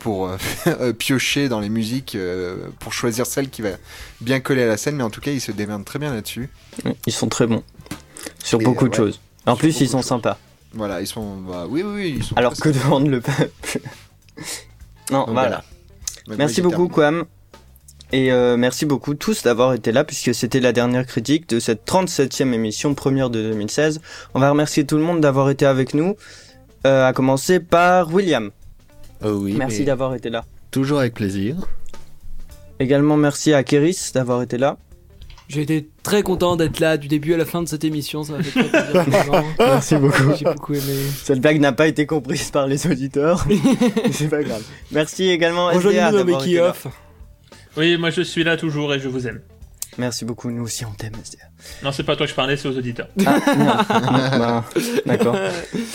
[0.05, 0.29] pour
[0.67, 3.71] euh, piocher dans les musiques euh, pour choisir celle qui va
[4.21, 6.51] bien coller à la scène mais en tout cas ils se démerdent très bien là-dessus
[7.07, 7.63] Ils sont très bons.
[8.45, 8.99] Sur Et, beaucoup euh, de ouais.
[8.99, 9.21] choses.
[9.47, 10.37] En plus, ils sont sympas.
[10.75, 13.81] voilà ils sont bah, oui oui, oui ils sont Alors que demande le peuple
[15.11, 15.65] Non, Donc, voilà.
[16.29, 16.89] Merci beaucoup.
[16.89, 17.25] Quam.
[18.13, 21.87] Et euh, merci beaucoup tous d'avoir été là, puisque c'était la dernière critique de cette
[21.87, 24.03] 37e émission première de 2016.
[24.35, 26.15] On va remercier tout le monde d'avoir été avec nous,
[26.87, 28.51] euh, à commencer par William.
[29.23, 30.45] Oh oui, merci mais d'avoir été là.
[30.71, 31.57] toujours avec plaisir.
[32.81, 34.79] Également merci à Kéris d'avoir été là.
[35.49, 38.25] J'ai été très content d'être là du début à la fin de cette émission.
[38.25, 39.45] Ça m'a fait très plaisir.
[39.59, 40.35] Merci beaucoup.
[40.39, 40.95] J'ai beaucoup aimé.
[41.23, 43.47] Cette blague n'a pas été comprise par les auditeurs.
[44.11, 44.63] C'est pas grave.
[44.91, 46.75] Merci également d'avoir Making été là.
[47.77, 49.41] Oui, moi je suis là toujours et je vous aime.
[49.99, 51.45] Merci beaucoup, nous aussi on t'aime SDA.
[51.83, 53.09] Non, c'est pas toi que je parlais, c'est aux auditeurs.
[53.25, 53.65] Ah, non.
[54.39, 54.65] Bah,
[55.07, 55.37] D'accord,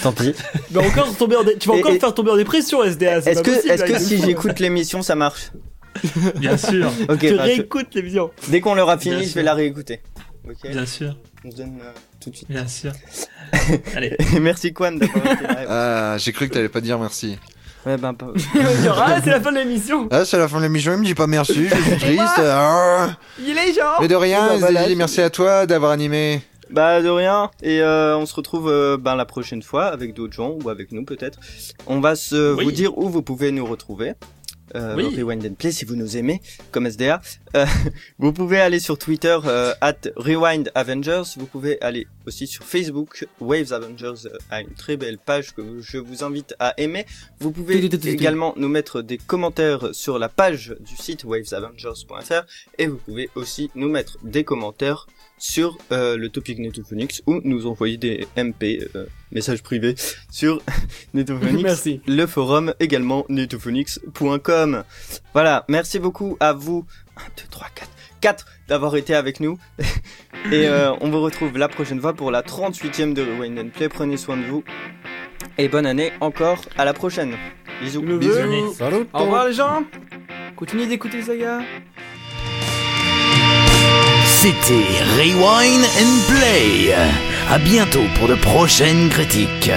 [0.02, 0.34] tant pis.
[0.72, 3.22] Mais encore tomber en dé- Tu vas encore et- me faire tomber en dépression, SDA.
[3.22, 5.52] c'est Est-ce pas que, possible, est-ce que si j'écoute l'émission ça marche?
[6.36, 8.32] Bien sûr, Ok, Tu bah, je- l'émission.
[8.48, 9.36] dès qu'on l'aura fini, Bien je sûr.
[9.36, 10.02] vais la réécouter.
[10.48, 10.72] Ok?
[10.72, 11.92] Bien sûr, On se donne euh,
[12.22, 12.50] tout de suite.
[12.50, 12.94] bien sûr.
[13.96, 15.66] Allez, Merci Quan d'avoir été là.
[16.14, 17.38] Ah, j'ai cru que t'allais pas dire merci.
[17.86, 18.28] Ouais, ben, pas-
[18.84, 20.08] Genre, ah, c'est la fin de l'émission.
[20.12, 22.40] Ah, c'est la fin de l'émission, il me dit pas merci, je suis triste.
[22.40, 23.10] Ah.
[23.42, 23.98] Il est genre.
[24.02, 26.42] Mais de rien, Bah, voilà, merci à toi d'avoir animé.
[26.70, 27.50] bah de rien.
[27.64, 30.92] Et euh, on se retrouve euh, ben, la prochaine fois avec d'autres gens ou avec
[30.92, 31.40] nous peut-être.
[31.88, 32.66] On va se Oui.
[32.66, 34.14] vous dire où vous pouvez nous retrouver.
[34.76, 35.16] Euh, Oui.
[35.16, 36.42] Rewind and Play si vous nous aimez
[36.72, 37.22] comme SDA.
[37.56, 37.66] Euh,
[38.20, 41.24] vous pouvez aller sur Twitter euh, at Rewind Avengers.
[41.38, 43.28] Vous pouvez aller aussi sur Facebook.
[43.40, 47.06] Waves Avengers euh, a une très belle page que je vous invite à aimer.
[47.40, 52.46] Vous pouvez également nous mettre des commentaires sur la page du site wavesavengers.fr
[52.78, 55.08] et vous pouvez aussi nous mettre des commentaires
[55.40, 59.96] sur euh, le topic Netophonix ou nous envoyer des MP, euh, messages privés
[60.30, 60.62] sur
[61.14, 61.64] Netophonix.
[61.64, 62.02] Merci.
[62.06, 64.84] Le forum également netophonix.com.
[65.34, 66.86] Voilà, merci beaucoup à vous.
[67.18, 67.90] 1, 2, 3, 4.
[68.22, 69.58] 4 d'avoir été avec nous.
[70.52, 73.90] Et euh, on vous retrouve la prochaine fois pour la 38e de Rewind and Play.
[73.90, 74.64] Prenez soin de vous.
[75.58, 76.62] Et bonne année encore.
[76.78, 77.36] À la prochaine.
[77.82, 78.02] Bisous.
[78.02, 78.74] Le Bisous.
[78.74, 79.84] Salut Au revoir les gens.
[80.56, 81.62] Continuez d'écouter Saga.
[84.42, 84.88] C'était
[85.18, 86.96] Rewind and Play.
[87.50, 89.70] À bientôt pour de prochaines critiques.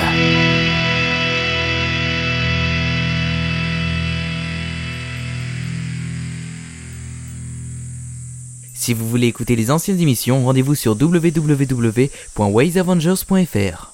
[8.73, 13.92] Si vous voulez écouter les anciennes émissions, rendez-vous sur www.waysavengers.fr.